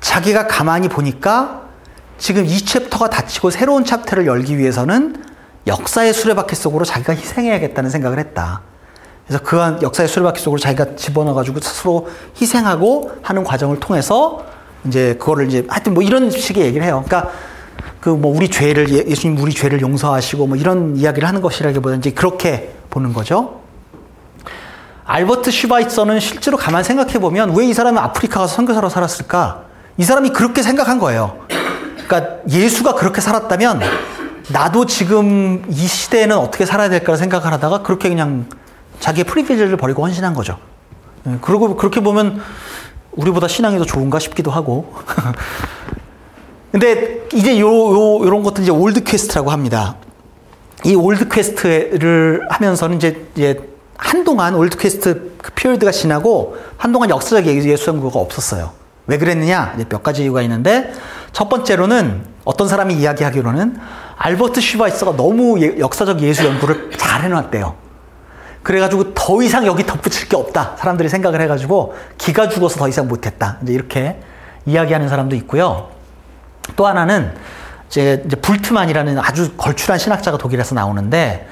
[0.00, 1.62] 자기가 가만히 보니까
[2.18, 5.22] 지금 이 챕터가 닫히고 새로운 챕터를 열기 위해서는
[5.66, 8.60] 역사의 수레바퀴 속으로 자기가 희생해야겠다는 생각을 했다.
[9.26, 12.08] 그래서 그 역사의 수레바퀴 속으로 자기가 집어넣어가지고 스스로
[12.40, 14.44] 희생하고 하는 과정을 통해서
[14.86, 17.02] 이제 그거를 이제 하여튼 뭐 이런 식의 얘기를 해요.
[17.06, 17.32] 그러니까
[18.04, 22.10] 그 뭐 우리 죄를 예, 예수님 우리 죄를 용서하시고 뭐 이런 이야기를 하는 것이라기보다 이제
[22.10, 23.62] 그렇게 보는 거죠.
[25.06, 29.62] 알버트 슈바이처는 실제로 가만 생각해 보면 왜 이 사람이 아프리카 가서 선교사로 살았을까?
[29.96, 31.38] 이 사람이 그렇게 생각한 거예요.
[32.06, 33.80] 그러니까 예수가 그렇게 살았다면
[34.50, 38.44] 나도 지금 이 시대에는 어떻게 살아야 될까 생각을 하다가 그렇게 그냥
[39.00, 40.58] 자기의 privilege를 버리고 헌신한 거죠.
[41.26, 42.42] 예, 그리고 그렇게 보면
[43.12, 44.94] 우리보다 신앙이 더 좋은가 싶기도 하고.
[46.74, 49.94] 근데 이제 요, 요, 요런 것들 이제 old quest라고 합니다.
[50.84, 53.60] 이 old quest를 하면서는 이제, 이제
[53.96, 58.72] 한동안 old quest 그 period가 지나고 한동안 역사적 예- 예수 연구가 없었어요.
[59.06, 59.76] 왜 그랬느냐?
[59.88, 60.92] 몇 가지 이유가 있는데
[61.32, 63.76] 첫 번째로는 어떤 사람이 이야기하기로는
[64.16, 67.72] 알버트 슈바이서가 너무 예- 역사적 예수 연구를 잘 해놨대요.
[68.64, 70.74] 그래가지고 더 이상 여기 덧붙일 게 없다.
[70.80, 73.58] 사람들이 생각을 해가지고 기가 죽어서 더 이상 못했다.
[73.62, 74.18] 이제 이렇게
[74.66, 75.93] 이야기하는 사람도 있고요.
[76.76, 77.34] 또 하나는
[77.88, 81.48] 이제, 불트만이라는 아주 걸출한 신학자가 독일에서 나오는데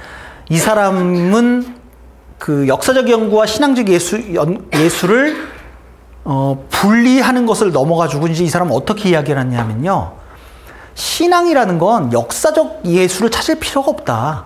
[0.48, 1.76] 이 사람은
[2.38, 5.48] 그 역사적 연구와 신앙적 예수, 연, 예수를
[6.24, 10.12] 어, 분리하는 것을 넘어가지고 이제 이 사람은 어떻게 이야기를 하냐면요.
[10.94, 14.44] 신앙이라는 건 역사적 예수를 찾을 필요가 없다.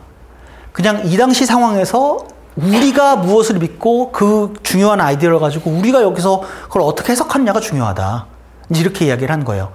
[0.72, 7.12] 그냥 이 당시 상황에서 우리가 무엇을 믿고 그 중요한 아이디어를 가지고 우리가 여기서 그걸 어떻게
[7.12, 8.26] 해석하느냐가 중요하다.
[8.70, 9.72] 이렇게 이야기를 한 거예요.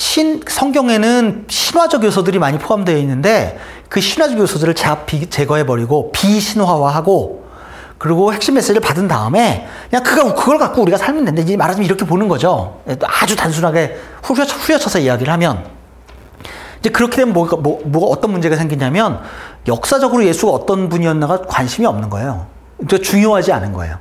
[0.00, 3.58] 신, 성경에는 신화적 요소들이 많이 포함되어 있는데
[3.90, 4.74] 그 신화적 요소들을
[5.28, 7.44] 제거해버리고 비신화화하고
[7.98, 11.42] 그리고 핵심 메시지를 받은 다음에 그냥 그거, 그걸 갖고 우리가 살면 된다.
[11.42, 12.80] 이제 말하자면 이렇게 보는 거죠.
[13.02, 15.66] 아주 단순하게 후려쳐, 후려쳐서 이야기를 하면.
[16.78, 19.20] 이제 그렇게 되면 뭐가, 뭐, 뭐가 어떤 문제가 생기냐면
[19.68, 22.46] 역사적으로 예수가 어떤 분이었나가 관심이 없는 거예요.
[22.78, 23.98] 그러니까 중요하지 않은 거예요.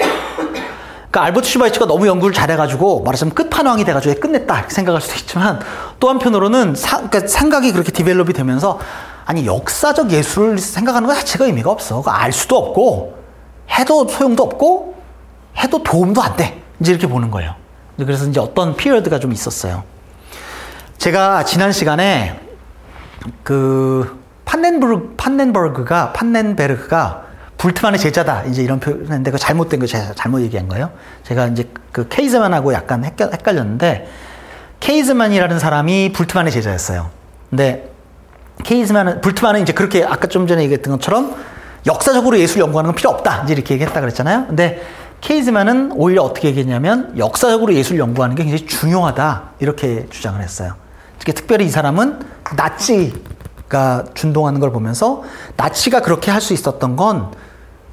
[1.12, 5.60] 그러니까 알버트 슈바이처가 너무 연구를 잘해가지고 말하자면 끝판왕이 돼가지고 끝냈다 생각할 수도 있지만
[6.00, 8.80] 또 한편으로는 사, 그러니까 생각이 그렇게 디벨롭이 되면서
[9.26, 12.04] 아니 역사적 예술을 생각하는 것 자체가 의미가 없어.
[12.06, 13.18] 알 수도 없고
[13.72, 14.96] 해도 소용도 없고
[15.58, 16.62] 해도 도움도 안 돼.
[16.80, 17.56] 이제 이렇게 보는 거예요.
[17.98, 19.84] 그래서 이제 어떤 피리어드가 좀 있었어요.
[20.98, 22.40] 제가 지난 시간에
[23.44, 27.29] 그 판넨부르 판넨버그가 판넨베르그가
[27.60, 30.92] 불트만의 제자다 이제 이런 표현인데 그 잘못된 거 제가 잘못 얘기한 거예요.
[31.24, 34.08] 제가 이제 그 케이즈만하고 약간 헷갈, 헷갈렸는데
[34.80, 37.10] 케이즈만이라는 사람이 불트만의 제자였어요.
[37.50, 37.92] 근데
[38.64, 41.36] 케이즈만은 불트만은 이제 그렇게 아까 좀 전에 얘기했던 것처럼
[41.86, 44.46] 역사적으로 예술 연구하는 건 필요 없다 이제 이렇게 얘기했다 그랬잖아요.
[44.48, 44.82] 근데
[45.20, 50.76] 케이즈만은 오히려 어떻게 얘기했냐면 역사적으로 예술 연구하는 게 굉장히 중요하다 이렇게 주장을 했어요.
[51.20, 52.20] 특히 특별히 이 사람은
[52.56, 53.22] 나치
[53.68, 55.24] 가 준동하는 걸 보면서
[55.56, 57.32] 나치가 그렇게 할 수 있었던 건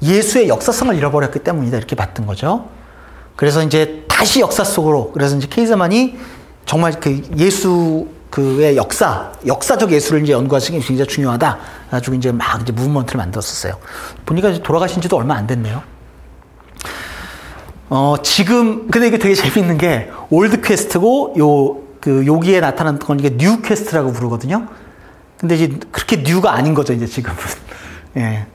[0.01, 2.69] 예수의 역사성을 잃어버렸기 때문이다 이렇게 봤던 거죠.
[3.35, 6.17] 그래서 이제 다시 역사 속으로 그래서 이제 케제만이
[6.65, 11.57] 정말 그 예수 그의 역사, 역사적 예수를 이제 연구하시는 게 굉장히 중요하다.
[11.89, 13.77] 가지고 이제 막 이제 movement를 만들었었어요.
[14.25, 15.81] 보니까 이제 돌아가신 지도 얼마 안 됐네요.
[17.89, 23.37] 어, 지금, 근데 이게 되게 재밌는 게, old quest고, 요, 그, 여기에 나타난 건 이게
[23.37, 24.67] new quest라고 부르거든요.
[25.37, 27.37] 근데 이제 그렇게 new가 아닌 거죠, 이제 지금은.
[28.17, 28.45] 예.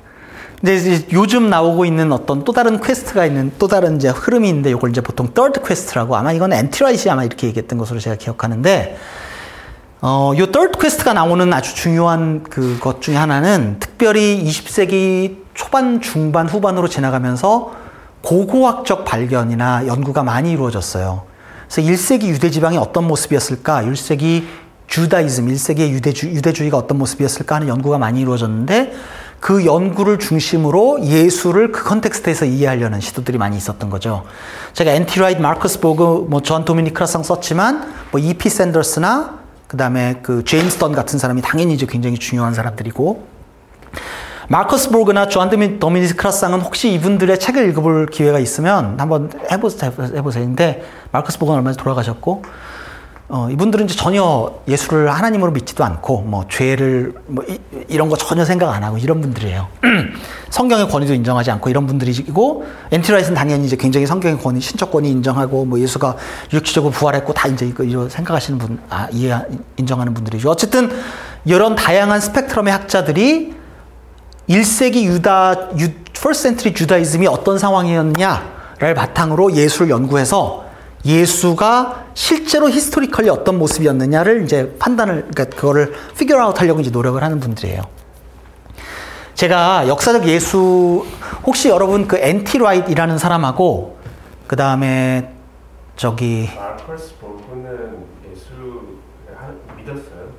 [0.63, 4.71] 근데 이제 요즘 나오고 있는 어떤 또 다른 quest가 있는 또 다른 이제 흐름이 있는데
[4.71, 8.97] 이걸 이제 보통 third quest라고 아마 이건 엔티라이트가 아마 이렇게 얘기했던 것으로 제가 기억하는데
[10.03, 16.49] 어, 요 third quest가 나오는 아주 중요한 그 것 중에 하나는 특별히 20세기 초반, 중반,
[16.49, 17.73] 후반으로 지나가면서
[18.23, 21.25] 고고학적 발견이나 연구가 많이 이루어졌어요.
[21.69, 23.83] 그래서 1세기 유대 지방이 어떤 모습이었을까?
[23.83, 24.45] 1세기
[24.87, 28.93] Judaism, 1세기의 유대주, 유대주의가 어떤 모습이었을까 하는 연구가 많이 이루어졌는데
[29.43, 34.23] 그 연구를 중심으로 예수를 그 context에서 이해하려는 시도들이 많이 있었던 거죠.
[34.73, 40.45] 제가 엔티라이트, 마커스 보그, 뭐 존 도미닉 크로산 썼지만 뭐 이피 샌더스나 그 다음에 그
[40.45, 43.27] 제임스 던 같은 사람이 당연히 이제 굉장히 중요한 사람들이고
[44.49, 45.51] 마커스 보그나 존
[45.81, 49.91] 도미닉 크로산은 혹시 이분들의 책을 읽어볼 기회가 있으면 한번 해보세요.
[50.15, 50.45] 해보세요.
[50.45, 52.43] 근데 마커스 보그는 얼마 전에 돌아가셨고
[53.35, 57.43] 어, 이분들은 이제 전혀 예수를 하나님으로 믿지도 않고 뭐 죄를 뭐
[57.89, 59.69] 이, 런거 전혀 생각 안 하고 이런 분들이에요.
[60.51, 65.65] 성경의 권위도 인정하지 않고 이런 분들이고 엔티라이트는 당연히 이제 굉장히 성경의 권위, 신적 권위 인정하고
[65.65, 66.15] 뭐 예수가
[66.53, 69.35] 육체적으로 부활했고 다 이제 이거 생각하시는 분, 아, 이해
[69.79, 70.51] 인정하는 분들이죠.
[70.51, 70.93] 어쨌든
[71.47, 73.55] 이런 다양한 스펙트럼의 학자들이
[74.51, 80.72] 1세기 유다, 유, first century Judaism이 어떤 상황이었냐를 바탕으로 예수를 연구해서
[81.05, 87.41] 예수가 실제로 historically 어떤 모습이었느냐를 이제 판단을, 그러니까 그거를 figure out 하려고 이제 노력을 하는
[87.41, 87.83] 분들이에요.
[89.35, 91.05] 제가 역사적 예수,
[91.45, 93.99] 혹시 여러분 그 엔티 라이트라는 사람하고,
[94.47, 95.33] 그 다음에
[95.97, 98.53] 저기, 마커스 보그는 예수
[99.77, 100.33] 믿었어요?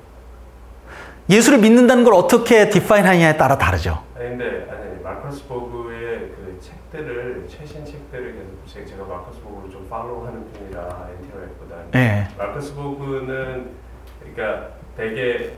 [1.30, 4.04] 예수를 믿는다는 걸 어떻게 define 하느냐에 따라 다르죠.
[4.30, 11.10] 근데 아니 마커스 보그의 그 책들을 최신 책들을 계속 제가 마커스 보그를 좀 follow하는 편이라
[11.18, 12.28] 엔티라이트보다 네.
[12.38, 13.72] 마커스 보그는
[14.20, 15.54] 그러니까 되게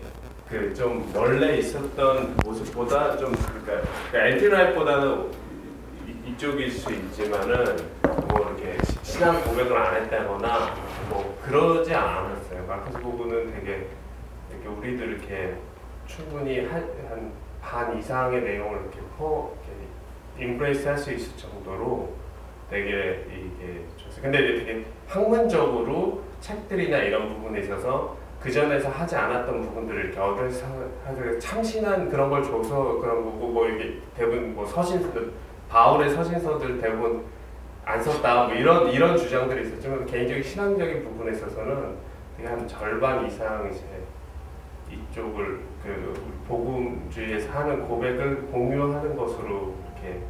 [0.49, 5.31] 그 좀 원래 있었던 모습보다 좀 그러니까, 그러니까 엔티라이트보다는
[6.07, 7.65] 이- 이쪽일 수 있지만은
[8.29, 10.75] 뭐 이렇게 신앙 고백을 안 했다거나
[11.09, 12.65] 뭐 그러지 않았어요.
[12.67, 13.87] 마커스 보그는 되게
[14.51, 15.55] 이렇게 우리들 이렇게
[16.07, 17.31] 충분히 한
[17.65, 19.51] 반 이상의 내용을 이렇게 퍼
[20.37, 22.13] 이렇게 임브레이스 할 수 있을 정도로
[22.69, 24.21] 되게 이게 좋았어요.
[24.21, 30.65] 근데 이제 되게 학문적으로 책들이나 이런 부분에 있어서 그 전에서 하지 않았던 부분들을 이렇게 얻어서
[31.03, 35.31] 하는 참신한 그런 걸 줘서 그런 거고 뭐 이게 대부분 뭐 서신서들
[35.69, 37.25] 바울의 서신서들 대부분
[37.83, 41.95] 안 썼다 뭐 이런 이런 주장들이 있었지만 개인적인 신앙적인 부분에 있어서는
[42.37, 43.83] 되게 한 절반 이상 이제
[44.91, 46.15] 이쪽을 그
[46.47, 50.21] 복음주의에서 하는 고백을 공유하는 것으로 이렇게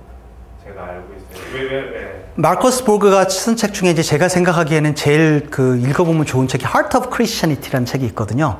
[0.64, 1.54] 제가 알고 있어요.
[1.54, 1.82] 왜 왜?
[1.92, 2.26] 왜?
[2.36, 7.10] 마커스 보그가 쓴 책 중에 이제 제가 생각하기에는 제일 그 읽어보면 좋은 책이 Heart of
[7.10, 8.58] Christianity라는 책이 있거든요.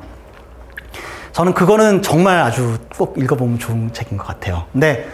[1.32, 4.64] 저는 그거는 정말 아주 꼭 읽어보면 좋은 책인 것 같아요.
[4.72, 5.06] 근데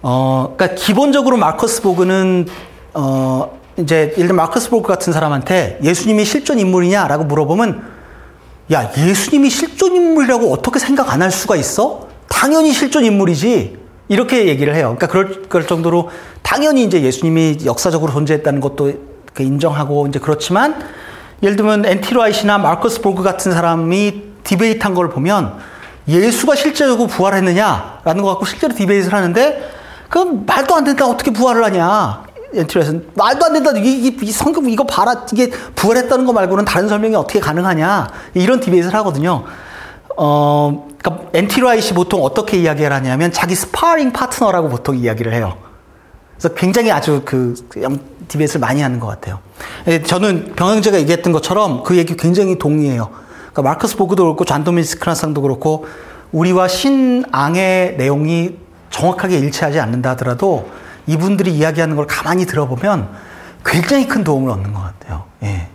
[0.00, 2.46] 어, 그러니까 기본적으로 마커스 보그는
[2.92, 7.93] 어, 이제 예를 들어 마커스 보그 같은 사람한테 예수님이 실존 인물이냐라고 물어보면
[8.72, 12.08] 야 예수님이 실존 인물이라고 어떻게 생각 안 할 수가 있어?
[12.28, 13.78] 당연히 실존 인물이지.
[14.08, 14.94] 이렇게 얘기를 해요.
[14.98, 16.10] 그러니까 그럴, 그럴 정도로
[16.42, 18.92] 당연히 이제 예수님이 역사적으로 존재했다는 것도
[19.32, 20.76] 그 인정하고 이제 그렇지만
[21.42, 25.54] 예를 들면 엔티라이트나 마커스 보그 같은 사람이 debate 한 걸 보면
[26.06, 29.70] 예수가 실제로 부활했느냐라는 거 갖고 실제로 debate를 하는데
[30.10, 34.68] 그 말도 안 된다 어떻게 부활을 하냐 엔티라이트는 말도 안 된다 이, 이, 이 성경
[34.68, 39.44] 이거 봐라 이게 부활했다는 거 말고는 다른 설명이 어떻게 가능하냐 이런 debate를 하거든요.
[40.16, 45.56] 어, 그러니까 엔티라이트가 보통 어떻게 이야기를 하냐면 자기 스파링 파트너라고 보통 이야기를 해요.
[46.36, 47.54] 그래서 굉장히 아주 그
[48.28, 49.40] 디베이트를 많이 하는 것 같아요.
[49.86, 53.10] 예, 저는 병영제가 얘기했던 것처럼 그 얘기 굉장히 동의해요.
[53.52, 55.86] 그러니까 마크스 보그도 그렇고 잔 도미스 크라상도 그렇고
[56.32, 58.56] 우리와 신앙의 내용이
[58.90, 60.68] 정확하게 일치하지 않는다 하더라도
[61.06, 63.10] 이분들이 이야기하는 걸 가만히 들어보면
[63.64, 65.24] 굉장히 큰 도움을 얻는 것 같아요.
[65.42, 65.68] 예.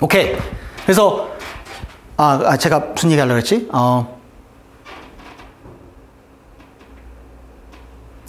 [0.00, 0.36] 오케이.
[0.82, 1.30] 그래서
[2.16, 3.68] 아, 아, 제가 무슨 얘기 하려고 했지?
[3.72, 4.18] 어.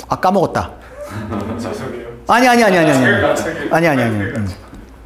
[0.08, 0.72] 아, 까먹었다.
[2.28, 3.00] 아니, 아니, 아니, 아니, 아니.
[3.00, 4.16] 제가 갑자기 아니, 아니, 아니.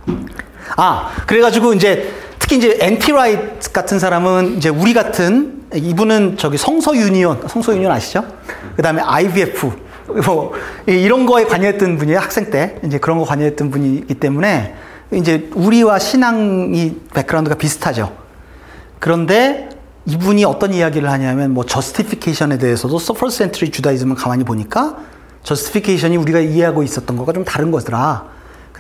[0.09, 0.27] 음.
[0.75, 2.22] 아, 그래가지고 이제
[2.53, 8.25] 특히 이제 엔티라이트 같은 사람은 이제 우리 같은 이분은 저기 성서 유니온, 성서 유니온 아시죠?
[8.75, 9.71] 그 다음에 IVF,
[10.25, 10.53] 뭐,
[10.85, 12.19] 이런 거에 관여했던 분이에요.
[12.19, 12.79] 학생 때.
[12.85, 14.75] 이제 그런 거 관여했던 분이기 때문에
[15.13, 18.15] 이제 우리와 신앙이 background가 비슷하죠.
[18.99, 19.69] 그런데
[20.05, 24.97] 이분이 어떤 이야기를 하냐면 뭐 justification에 대해서도 first century Judaism을 가만히 보니까
[25.43, 28.32] justification이 우리가 이해하고 있었던 거가 좀 다른 거더라.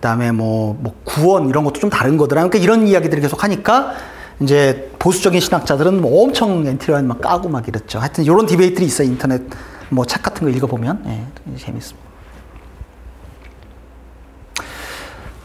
[0.03, 2.41] 그 다음에 뭐, 뭐 구원 이런 것도 좀 다른 거더라.
[2.41, 3.93] 그러니까 이런 이야기들을 계속 하니까
[4.41, 7.99] 이제 보수적인 신학자들은 뭐 엄청 엔티라이트 막 까고 막 이랬죠.
[7.99, 9.07] 하여튼 이런 debate들이 있어요.
[9.07, 9.43] 인터넷
[9.87, 11.03] 뭐 책 같은 거 읽어보면.
[11.07, 12.05] 예, 재밌습니다.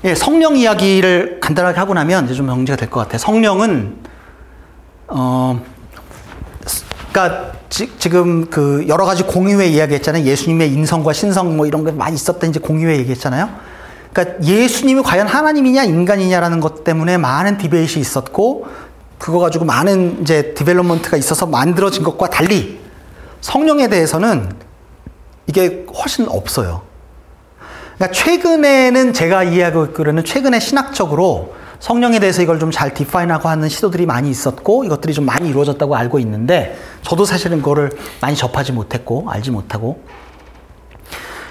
[0.03, 3.19] 예, 성령 이야기를 간단하게 하고 나면 이제 좀 정리가 될 것 같아요.
[3.19, 3.95] 성령은
[5.07, 5.63] 어,
[7.13, 10.25] 그러니까 지, 지금 그 여러 가지 공의회 이야기했잖아요.
[10.25, 13.78] 예수님의 인성과 신성 뭐 이런 게 많이 있었던 이제 공의회 얘기했잖아요.
[14.13, 18.67] 그러니까 예수님이 과연 하나님이냐 인간이냐라는 것 때문에 많은 debate이 있었고
[19.19, 22.81] 그거 가지고 많은 이제 development가 있어서 만들어진 것과 달리
[23.41, 24.53] 성령에 대해서는
[25.47, 26.83] 이게 훨씬 없어요.
[27.97, 34.07] 그러니까 최근에는 제가 이해하고 있기로는 최근에 신학적으로 성령에 대해서 이걸 좀 잘 디파인하고 하는 시도들이
[34.07, 37.91] 많이 있었고 이것들이 좀 많이 이루어졌다고 알고 있는데 저도 사실은 그거를
[38.21, 40.03] 많이 접하지 못했고 알지 못하고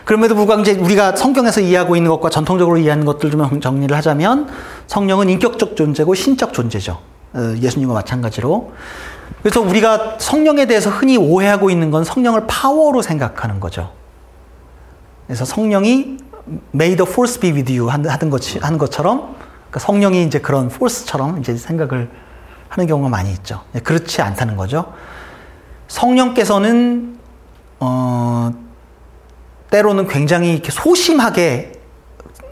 [0.07, 4.47] 그럼에도 불구하고 이제 우리가 성경에서 이해하고 있는 것과 전통적으로 이해하는 것들 좀 정리를 하자면
[4.87, 6.97] 성령은 인격적 존재고 신적 존재죠.
[7.33, 8.71] 어, 예수님과 마찬가지로.
[9.41, 13.91] 그래서 우리가 성령에 대해서 흔히 오해하고 있는 건 성령을 파워로 생각하는 거죠.
[15.25, 16.19] 그래서 성령이
[16.73, 19.35] May the force be with you 하던 것, 하는 것처럼
[19.69, 22.09] 그러니까 성령이 이제 그런 force처럼 이제 생각을
[22.69, 23.61] 하는 경우가 많이 있죠.
[23.73, 24.93] 네, 그렇지 않다는 거죠.
[25.89, 27.17] 성령께서는
[27.81, 28.66] 어,
[29.69, 31.73] 때로는 굉장히 이렇게 소심하게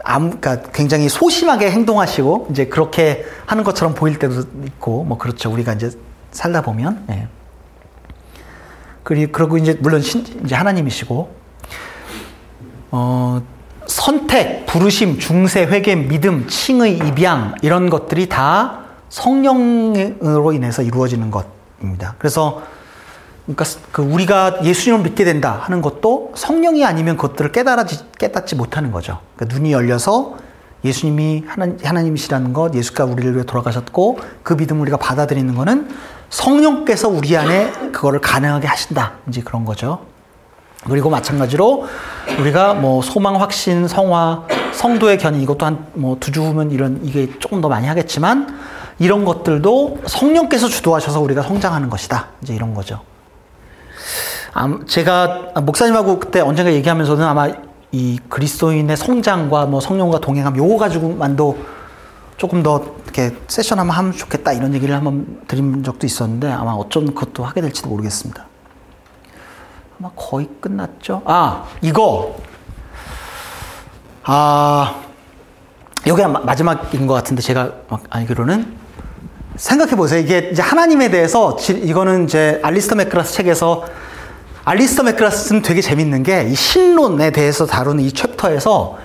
[0.04, 5.50] 아무, 그러니까 굉장히 소심하게 행동하시고 이제 그렇게 하는 것처럼 보일 때도 있고 뭐 그렇죠.
[5.50, 5.90] 우리가 이제
[6.30, 7.28] 살다 보면 네.
[9.02, 11.34] 그리고 그리고 이제 물론 신, 이제 하나님이시고
[12.92, 13.42] 어.
[13.86, 22.16] 선택, 부르심, 중세, 회개, 믿음, 칭의, 입양 이런 것들이 다 성령으로 인해서 이루어지는 것입니다.
[22.18, 22.62] 그래서
[23.46, 29.20] 그러니까 그 우리가 예수님을 믿게 된다 하는 것도 성령이 아니면 그것들을 깨달지 깨닫지 못하는 거죠.
[29.36, 30.36] 그러니까 눈이 열려서
[30.84, 35.88] 예수님이 하나, 하나님 이시라는 것, 예수가 우리를 위해 돌아가셨고 그 믿음을 우리가 받아들이는 것은
[36.28, 39.12] 성령께서 우리 안에 그거를 가능하게 하신다.
[39.28, 40.00] 이제 그런 거죠.
[40.84, 41.86] 그리고 마찬가지로
[42.40, 47.60] 우리가 뭐 소망, 확신, 성화, 성도의 견인 이것도 한 뭐 두 주면 이런 이게 조금
[47.60, 48.58] 더 많이 하겠지만
[48.98, 52.28] 이런 것들도 성령께서 주도하셔서 우리가 성장하는 것이다.
[52.42, 53.00] 이제 이런 거죠.
[54.86, 57.48] 제가 목사님하고 그때 언젠가 얘기하면서는 아마
[57.92, 61.58] 이 그리스도인의 성장과 뭐 성령과 동행함 요거 가지고만도
[62.36, 67.14] 조금 더 이렇게 세션 한번 하면 좋겠다 이런 얘기를 한번 드린 적도 있었는데 아마 어쩐
[67.14, 68.46] 것도 하게 될지도 모르겠습니다.
[69.98, 71.22] 아마 거의 끝났죠.
[71.24, 72.36] 아 이거
[74.24, 75.02] 아
[76.06, 77.72] 여기 마지막인 것 같은데 제가
[78.10, 78.76] 알기로는
[79.56, 80.20] 생각해 보세요.
[80.20, 83.84] 이게 이제 하나님에 대해서 이거는 이제 알리스터 맥그라스 책에서
[84.66, 88.98] 알리스터 맥그라스는 되게 재밌는 게 이 신론에 대해서 다루는 이 챕터에서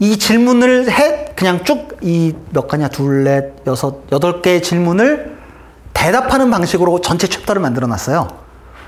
[0.00, 5.36] 이 질문을 해 그냥 쭉 이 몇 가냐 둘, 넷, 여섯, 여덟 개의 질문을
[5.94, 8.28] 대답하는 방식으로 전체 챕터를 만들어 놨어요.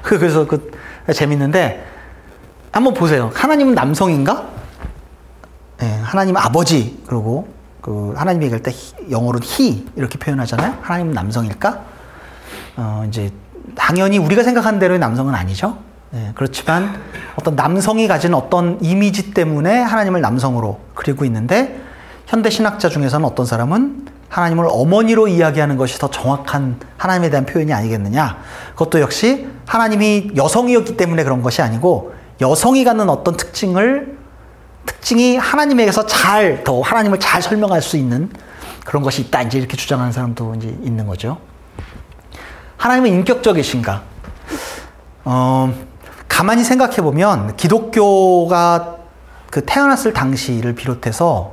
[0.02, 0.70] 그, 그래서 그
[1.12, 1.84] 재밌는데
[2.70, 3.30] 한번 보세요.
[3.34, 4.48] 하나님은 남성인가?
[5.78, 7.48] 네, 하나님 아버지 그리고
[7.80, 8.72] 그 하나님 얘기할 때
[9.10, 10.78] 영어로는 he 이렇게 표현하잖아요.
[10.82, 11.80] 하나님은 남성일까?
[12.76, 13.32] 어 이제
[13.74, 15.78] 당연히 우리가 생각하는 대로의 남성은 아니죠.
[16.12, 17.00] 네, 그렇지만
[17.36, 21.80] 어떤 남성이 가진 어떤 이미지 때문에 하나님을 남성으로 그리고 있는데
[22.26, 28.38] 현대 신학자 중에서는 어떤 사람은 하나님을 어머니로 이야기하는 것이 더 정확한 하나님에 대한 표현이 아니겠느냐.
[28.72, 34.16] 그것도 역시 하나님이 여성이었기 때문에 그런 것이 아니고 여성이 갖는 어떤 특징을
[34.86, 38.30] 특징이 하나님에게서 잘, 더 하나님을 잘 설명할 수 있는
[38.84, 39.42] 그런 것이 있다.
[39.42, 41.38] 이제 이렇게 주장하는 사람도 이제 있는 거죠.
[42.78, 44.02] 하나님은 인격적이신가?
[45.24, 45.89] 어,
[46.40, 48.96] 가만히 생각해 보면 기독교가
[49.50, 51.52] 그 태어났을 당시를 비롯해서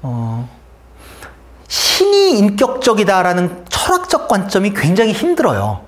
[0.00, 0.48] 어,
[1.68, 5.82] 신이 인격적이다라는 철학적 관점이 굉장히 힘들어요.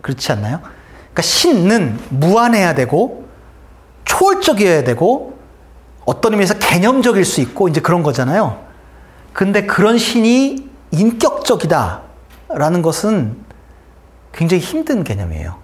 [0.00, 0.60] 그렇지 않나요?
[0.62, 3.28] 그러니까 신은 무한해야 되고
[4.06, 5.38] 초월적이어야 되고
[6.06, 8.64] 어떤 의미에서 개념적일 수 있고 이제 그런 거잖아요.
[9.34, 13.36] 근데 그런 신이 인격적이다라는 것은
[14.32, 15.63] 굉장히 힘든 개념이에요.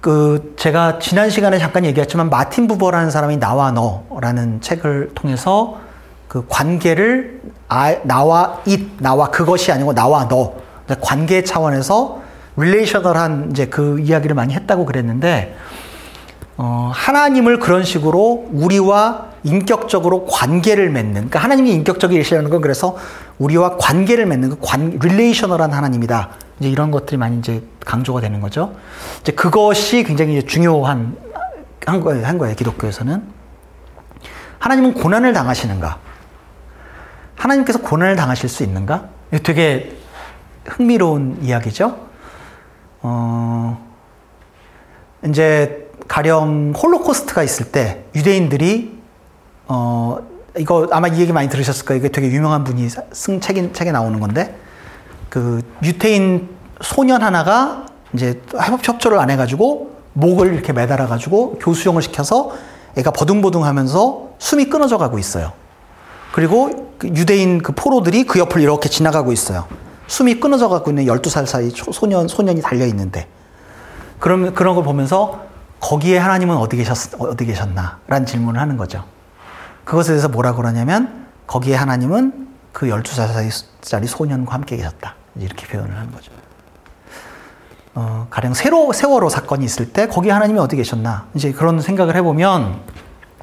[0.00, 5.78] 그 제가 지난 시간에 잠깐 얘기했지만 마틴 부버라는 사람이 나와 너라는 책을 통해서
[6.28, 10.54] 그 관계를 아, 나와 잇 나와 그것이 아니고 나와 너
[11.00, 12.20] 관계 차원에서
[12.56, 15.56] 릴레이셔널한 이제 그 이야기를 많이 했다고 그랬는데
[16.56, 22.96] 어, 하나님을 그런 식으로 우리와 인격적으로 관계를 맺는 그러니까 하나님이 인격적이시라는 건 그래서
[23.38, 26.30] 우리와 관계를 맺는 그 관, 릴레이셔널한 하나님이다.
[26.60, 28.74] 이제 이런 것들이 많이 이제 강조가 되는 거죠.
[29.20, 31.16] 이제 그것이 굉장히 중요한
[31.86, 33.22] 한 거예요, 한 거예요, 기독교에서는.
[34.58, 35.98] 하나님은 고난을 당하시는가?
[37.36, 39.08] 하나님께서 고난을 당하실 수 있는가?
[39.42, 39.96] 되게
[40.66, 42.08] 흥미로운 이야기죠.
[43.00, 43.86] 어,
[45.24, 48.97] 이제 가령 홀로코스트가 있을 때 유대인들이
[49.68, 50.18] 어,
[50.58, 52.00] 이거 아마 이 얘기 많이 들으셨을 거예요.
[52.00, 54.58] 이게 되게 유명한 분이 쓴 책인, 책에 나오는 건데
[55.28, 56.48] 그 유태인
[56.80, 58.40] 소년 하나가 이제
[58.82, 62.52] 협조를 안 해가지고 목을 이렇게 매달아가지고 교수형을 시켜서
[62.96, 65.52] 애가 버둥버둥하면서 숨이 끊어져 가고 있어요.
[66.32, 69.66] 그리고 그 유대인 그 포로들이 그 옆을 이렇게 지나가고 있어요.
[70.06, 73.28] 숨이 끊어져 가고 있는 12살 사이 소년, 소년이 달려 있는데.
[74.18, 75.44] 그럼, 그런 걸 보면서
[75.80, 77.98] 거기에 하나님은 어디 계셨, 어디 계셨나?
[78.08, 79.04] 라는 질문을 하는 거죠.
[79.88, 85.14] 그것에 대해서 뭐라 그러냐면 거기에 하나님은 그 12살짜리 소년과 함께 계셨다.
[85.36, 86.30] 이렇게 표현을 하는 거죠.
[87.94, 91.28] 어, 가령 세로, 세월호 사건이 있을 때 거기 하나님이 어디 계셨나?
[91.34, 92.80] 이제 그런 생각을 해보면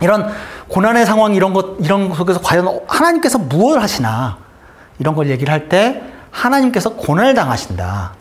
[0.02, 0.32] 이런
[0.68, 4.38] 고난의 상황 이런 것 이런 속에서 과연 하나님께서 무엇을 하시나
[5.00, 8.14] 이런 걸 얘기를 할 때 하나님께서 고난을 당하신다.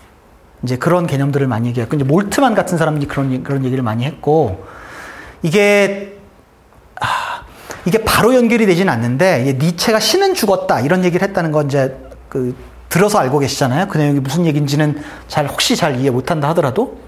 [0.63, 4.65] 이제 그런 개념들을 많이 얘기하고 이제 몰트만 같은 사람들이 그런 그런 얘기를 많이 했고
[5.43, 6.14] 이게 아,
[7.87, 11.97] 이게 바로 연결이 되진 않는데 니체가 신은 죽었다 이런 얘기를 했다는 건 이제
[12.29, 12.57] 그
[12.89, 13.89] 들어서 알고 계시잖아요.
[13.89, 16.99] 그 내용이 무슨 얘기인지는 잘 혹시 잘 이해 못한다 하더라도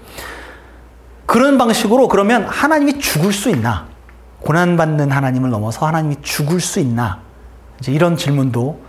[1.25, 3.87] 그런 방식으로 그러면 하나님이 죽을 수 있나?
[4.41, 7.21] 고난받는 하나님을 넘어서 하나님이 죽을 수 있나?
[7.79, 8.81] 이제 이런 질문도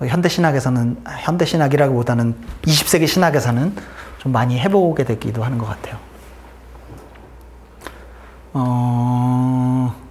[0.00, 3.74] 현대 신학에서는 현대 신학이라기보다는 20세기 신학에서는
[4.18, 5.96] 좀 많이 해보게 되기도 하는 것 같아요.
[8.52, 10.03] 어...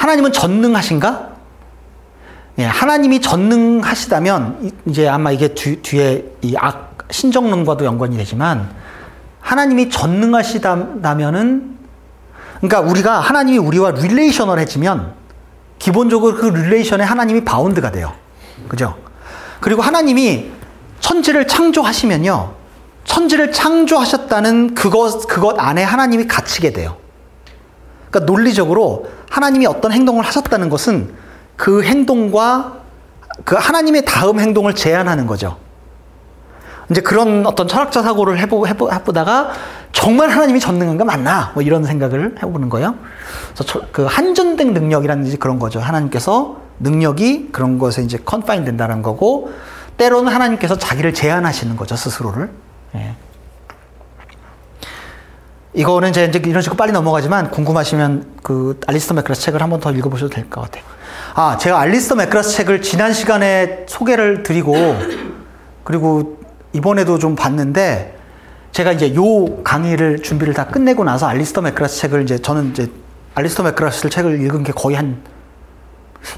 [0.00, 1.28] 하나님은 전능하신가?
[2.58, 8.70] 예, 하나님이 전능하시다면 이제 아마 이게 뒤, 뒤에 이 악 신정론과도 연관이 되지만
[9.40, 11.78] 하나님이 전능하시다면은
[12.60, 15.12] 그러니까 우리가 하나님이 우리와 릴레이셔널해지면
[15.78, 18.12] 기본적으로 그 릴레이션에 하나님이 바운드가 돼요.
[18.68, 18.96] 그죠?
[19.60, 20.50] 그리고 하나님이
[21.00, 22.54] 천지를 창조하시면요.
[23.04, 26.96] 천지를 창조하셨다는 그것, 그것 안에 하나님이 갇히게 돼요.
[28.10, 31.14] 그러니까 논리적으로 하나님이 어떤 행동을 하셨다는 것은
[31.56, 32.74] 그 행동과
[33.44, 35.56] 그 하나님의 다음 행동을 제한하는 거죠.
[36.90, 39.52] 이제 그런 어떤 철학자 사고를 해보, 해보, 해보다가
[39.92, 41.52] 정말 하나님이 전능한가 맞나?
[41.54, 42.96] 뭐 이런 생각을 해보는 거예요.
[43.54, 45.78] 그래서 저- 그 한전된 능력이라는 이제 그런 거죠.
[45.80, 49.52] 하나님께서 능력이 그런 것에 이제 컨파인 된다는 거고
[49.96, 52.50] 때로는 하나님께서 자기를 제한하시는 거죠 스스로를.
[52.96, 53.14] 예.
[55.72, 60.30] 이거는 이제 이런 식으로 빨리 넘어가지만 궁금하시면 그 알리스터 맥크라스 책을 한 번 더 읽어보셔도
[60.34, 60.82] 될 것 같아요.
[61.34, 64.74] 아 제가 알리스터 맥크라스 책을 지난 시간에 소개를 드리고
[65.84, 66.40] 그리고
[66.72, 68.16] 이번에도 좀 봤는데
[68.72, 72.90] 제가 이제 요 강의를 준비를 다 끝내고 나서 알리스터 맥크라스 책을 이제 저는 이제
[73.34, 75.22] 알리스터 맥크라스 책을 읽은 게 거의 한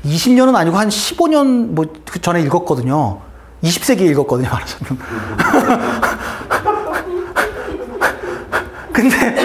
[0.04, 3.20] 20년은 아니고 한 15년 뭐그 전에 읽었거든요.
[3.64, 4.98] 20세기에 읽었거든요, 말하자면.
[8.92, 9.36] 근데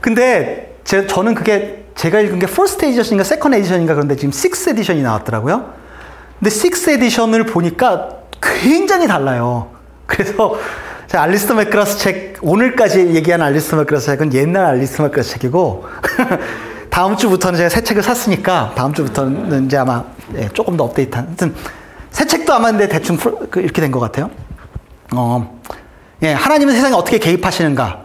[0.00, 5.02] 근데 제, 저는 그게 제가 읽은 게 first edition인가 second edition인가 그런데 지금 6 edition이
[5.02, 5.72] 나왔더라고요.
[6.40, 8.08] 근데 6 edition을 보니까
[8.40, 9.70] 굉장히 달라요.
[10.06, 10.58] 그래서
[11.06, 15.86] 제가 알리스터 맥그라스 책 오늘까지 얘기한 알리스터 맥그라스 책은 옛날 알리스터 맥그라스 책이고
[16.90, 20.04] 다음 주부터는 제가 새 책을 샀으니까 다음 주부터는 이제 아마
[20.36, 21.54] 예, 조금 더 업데이트한 하여튼
[22.10, 24.30] 새 책도 아마 근데 대충 풀- 그 이렇게 된 것 같아요.
[25.14, 25.60] 어,
[26.22, 28.03] 예, 하나님은 세상에 어떻게 개입하시는가?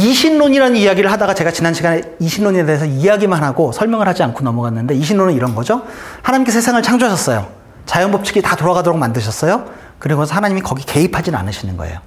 [0.00, 5.32] 이신론이라는 이야기를 하다가 제가 지난 시간에 이신론에 대해서 이야기만 하고 설명을 하지 않고 넘어갔는데 이신론은
[5.32, 5.82] 이런 거죠.
[6.22, 7.46] 하나님께 세상을 창조하셨어요.
[7.86, 9.64] 자연 법칙이 다 돌아가도록 만드셨어요.
[9.98, 12.00] 그리고 하나님이 거기 개입하진 않으시는 거예요.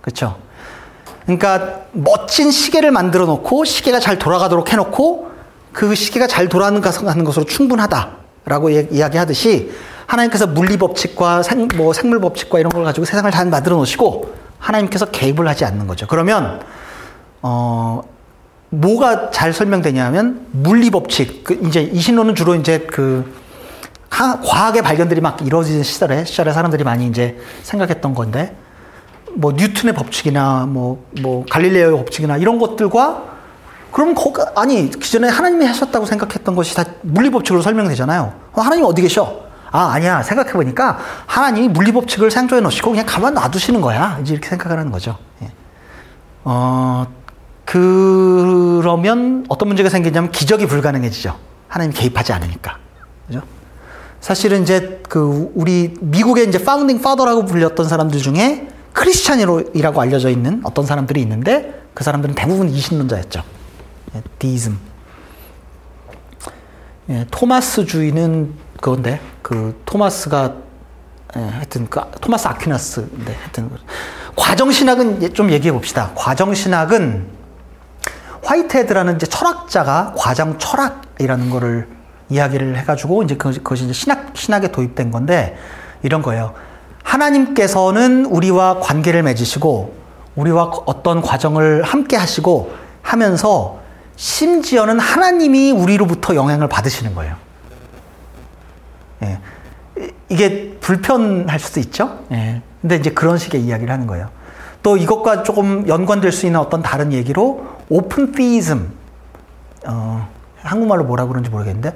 [0.00, 0.38] 그렇죠?
[1.26, 5.30] 그러니까 멋진 시계를 만들어 놓고 시계가 잘 돌아가도록 해 놓고
[5.74, 9.72] 그 시계가 잘 돌아가는 것으로 충분하다라고 이- 이야기하듯이
[10.06, 15.04] 하나님께서 물리 법칙과 생, 뭐 생물 법칙과 이런 걸 가지고 세상을 잘 만들어 놓으시고 하나님께서
[15.06, 16.06] 개입을 하지 않는 거죠.
[16.06, 16.62] 그러면
[17.48, 18.02] 어
[18.70, 23.32] 뭐가 잘 설명되냐면 물리 법칙 그 이제 이 신론은 주로 이제 그
[24.10, 28.56] 하- 과학의 발견들이 막 이루어지는 시절에 시절에 사람들이 많이 이제 생각했던 건데
[29.34, 33.22] 뭐 뉴턴의 법칙이나 뭐뭐 갈릴레오의 법칙이나 이런 것들과
[33.92, 38.32] 그럼 거기 아니 기존에 하나님이 하셨다고 생각했던 것이 다 물리 법칙으로 설명되잖아요.
[38.54, 39.46] 어, 하나님 어디 계셔?
[39.70, 44.18] 아 아니야 생각해 보니까 하나님이 물리 법칙을 창조해 놓으시고 그냥 가만 놔두시는 거야.
[44.22, 45.16] 이제 이렇게 생각을 하는 거죠.
[45.42, 45.50] 예.
[46.44, 47.06] 어
[47.66, 51.36] 그러면 어떤 문제가 생기냐면 기적이 불가능해지죠.
[51.68, 52.78] 하나님 이 개입하지 않으니까.
[53.26, 53.42] 그죠?
[54.20, 60.86] 사실은 이제 그 우리 미국의 이제 파운딩 파더라고 불렸던 사람들 중에 크리스찬이라고 알려져 있는 어떤
[60.86, 63.42] 사람들이 있는데 그 사람들은 대부분 이신론자였죠.
[64.14, 64.78] 예, 디이즘.
[67.10, 70.54] 예, 토마스 주의는 그건데 그 토마스가
[71.36, 73.70] 예, 하여튼 그 토마스 아퀴나스인데 하여튼
[74.36, 76.12] 과정 신학은 예, 좀 얘기해 봅시다.
[76.14, 77.35] 과정 신학은
[78.46, 81.88] 화이트헤드라는 이제 철학자가 과정 철학이라는 거를
[82.28, 85.56] 이야기를 해가지고 이제 그- 그것이 이제 신학 신학에 도입된 건데
[86.02, 86.54] 이런 거예요.
[87.02, 89.94] 하나님께서는 우리와 관계를 맺으시고
[90.36, 92.72] 우리와 어떤 과정을 함께 하시고
[93.02, 93.78] 하면서
[94.16, 97.36] 심지어는 하나님이 우리로부터 영향을 받으시는 거예요.
[99.22, 99.38] 예.
[99.98, 102.20] 이- 이게 불편할 수도 있죠.
[102.32, 102.60] 예.
[102.80, 104.28] 근데 이제 그런 식의 이야기를 하는 거예요.
[104.86, 108.92] 또 이것과 조금 연관될 수 있는 어떤 다른 얘기로 오픈 티이즘,
[109.84, 110.28] 어,
[110.62, 111.92] 한국말로 뭐라 그런지 모르겠는데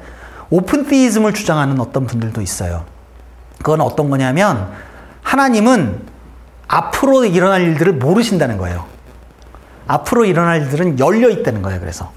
[0.50, 2.84] 오픈 티이즘을 주장하는 어떤 분들도 있어요.
[3.58, 4.72] 그건 어떤 거냐면
[5.22, 6.00] 하나님은
[6.66, 8.86] 앞으로 일어날 일들을 모르신다는 거예요.
[9.86, 11.78] 앞으로 일어날 일들은 열려 있다는 거예요.
[11.78, 12.10] 그래서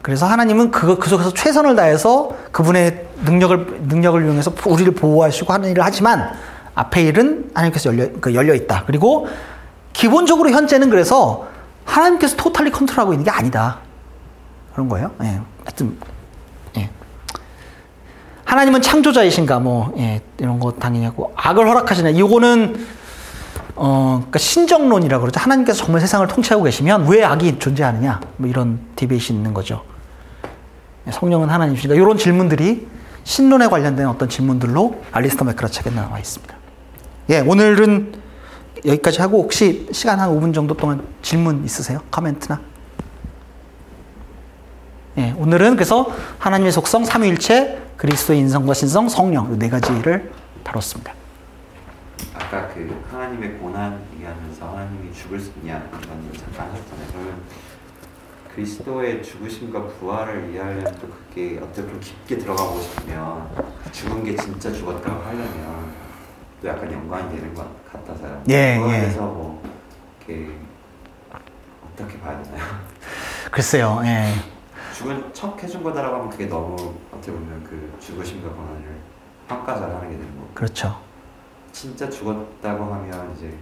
[0.00, 5.84] 그래서 하나님은 그거 그 속에서 최선을 다해서 그분의 능력을 능력을 이용해서 우리를 보호하시고 하는 일을
[5.84, 6.32] 하지만
[6.74, 8.84] 앞에 일은 하나님께서 열려 그 열려 있다.
[8.86, 9.28] 그리고
[9.92, 11.46] 기본적으로 현재는 그래서
[11.84, 13.78] 하나님께서 토탈리 컨트롤하고 있는 게 아니다.
[14.72, 15.12] 그런 거예요.
[15.22, 15.40] 예.
[15.64, 15.96] 하여튼
[16.76, 16.90] 예.
[18.44, 22.86] 하나님은 창조자이신가 뭐 예, 이런 거 당연히 하고 악을 허락하시나 이거는
[23.76, 25.40] 어 그러니까 신정론이라고 그러죠.
[25.40, 29.84] 하나님께서 정말 세상을 통치하고 계시면 왜 악이 존재하느냐 뭐 이런 debate 있는 거죠.
[31.06, 32.88] 예, 성령은 하나님이시니까 이런 질문들이
[33.22, 36.63] 신론에 관련된 어떤 질문들로 알리스터 맥크라 책에 나와 있습니다.
[37.30, 38.12] 예, 오늘은
[38.84, 42.00] 여기까지 하고 혹시 시간 한 5분 정도 동안 질문 있으세요?
[42.10, 42.60] 코멘트나?
[45.16, 50.32] 예, 오늘은 그래서 하나님의 속성, 삼위일체, 그리스도의 인성과 신성, 성령 이네 가지를
[50.64, 51.14] 다뤘습니다.
[52.34, 57.06] 아까 그 하나님의 고난 얘기하면서 하나님이 죽을 수 있냐 이런 얘기 잠깐 하셨잖아요.
[57.12, 57.42] 그러면
[58.54, 63.48] 그리스도의 죽으심과 부활을 이해하려면 또 그게 어떻게 좀 깊게 들어가고 싶으면
[63.92, 66.03] 죽은 게 진짜 죽었다고 하려면
[66.64, 68.42] 또 약간 연관이 되는 것 같아서요.
[68.48, 68.90] 예, 예.
[68.90, 69.62] 대해서 뭐
[70.26, 70.50] 이렇게
[71.92, 72.64] 어떻게 봐야 되나요?
[73.52, 74.32] 글쎄요, 예.
[74.96, 78.82] 죽은 척 해준 거다라고 하면 그게 너무 어떻게 보면 그 죽으심과 고난을
[79.46, 80.98] 평가절하는 게 되는 거고 그렇죠.
[81.70, 83.54] 진짜 죽었다고 하면 이제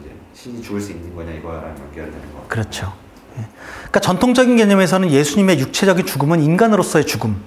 [0.00, 2.44] 이제 신이 죽을 수 있는 거냐 이거랑 연결되는 거.
[2.48, 2.92] 그렇죠.
[3.36, 3.46] 예.
[3.76, 7.38] 그러니까 전통적인 개념에서는 예수님의 육체적인 죽음은 인간으로서의 죽음인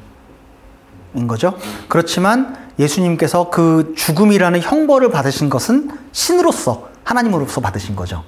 [1.28, 1.58] 거죠.
[1.90, 8.24] 그렇지만 예수님께서 그 죽음이라는 형벌을 받으신 것은 신으로서 하나님으로서 받으신 거죠.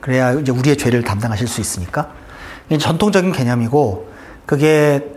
[0.00, 2.10] 그래야 이제 우리의 죄를 담당하실 수 있으니까.
[2.78, 4.08] 전통적인 개념이고
[4.46, 5.12] 그게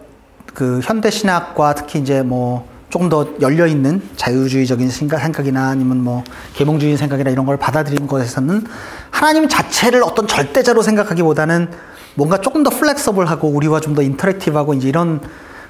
[0.54, 6.24] 그 현대 신학과 특히 이제 뭐 조금 더 열려 있는 자유주의적인 생각, 생각이나 아니면 뭐
[6.56, 8.66] 계몽주의 생각이나 이런 걸 받아들인 것에서는
[9.12, 11.70] 하나님 자체를 어떤 절대자로 생각하기보다는
[12.16, 15.22] 뭔가 조금 더 플렉서블하고 우리와 좀 더 인터랙티브하고 이제 이런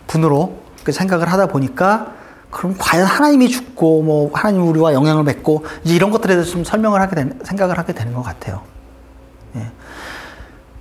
[0.07, 2.18] 분으로 그 생각을 하다 보니까
[2.49, 6.99] 그럼 과연 하나님이 죽고 뭐 하나님 우리와 영향을 맺고 이제 이런 것들에 대해서 좀 설명을
[6.99, 8.61] 하게 된 생각을 하게 되는 것 같아요.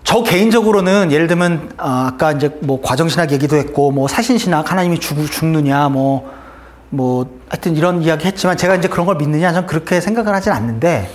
[0.09, 5.23] 저 개인적으로는 예를 들면 어, 아까 이제 뭐 과정신학 얘기도 했고 뭐 사신신학 하나님이 죽,
[5.31, 10.53] 죽느냐 뭐뭐 하여튼 이런 이야기 했지만 제가 이제 그런 걸 믿느냐 저는 그렇게 생각을 하진
[10.53, 11.11] 않는데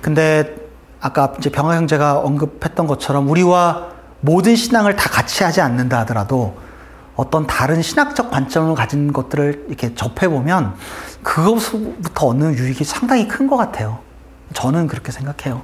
[0.00, 0.56] 근데
[1.00, 3.90] 아까 이제 병화 형제가 언급했던 것처럼 우리와
[4.22, 6.56] 모든 신앙을 다 같이 하지 않는다 하더라도
[7.20, 10.74] 어떤 다른 신학적 관점을 가진 것들을 이렇게 접해 보면
[11.22, 13.98] 그것부터 얻는 유익이 상당히 큰 것 같아요.
[14.54, 15.60] 저는 그렇게 생각해요.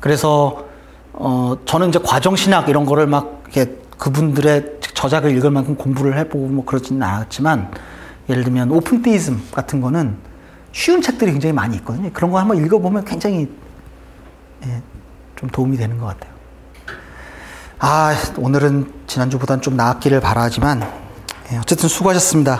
[0.00, 0.66] 그래서
[1.12, 6.48] 어 저는 이제 과정 신학 이런 거를 막 이렇게 그분들의 저작을 읽을 만큼 공부를 해보고
[6.48, 7.70] 뭐 그러지는 않았지만
[8.28, 10.16] 예를 들면 오픈 테이즘 같은 거는
[10.72, 12.10] 쉬운 책들이 굉장히 많이 있거든요.
[12.12, 13.48] 그런 거 한번 읽어보면 굉장히
[14.66, 14.82] 예,
[15.36, 16.33] 좀 도움이 되는 것 같아요.
[17.86, 20.90] 아 오늘은 지난주보다는 좀 나았기를 바라지만
[21.52, 22.56] 예, 어쨌든 수고하셨습니다.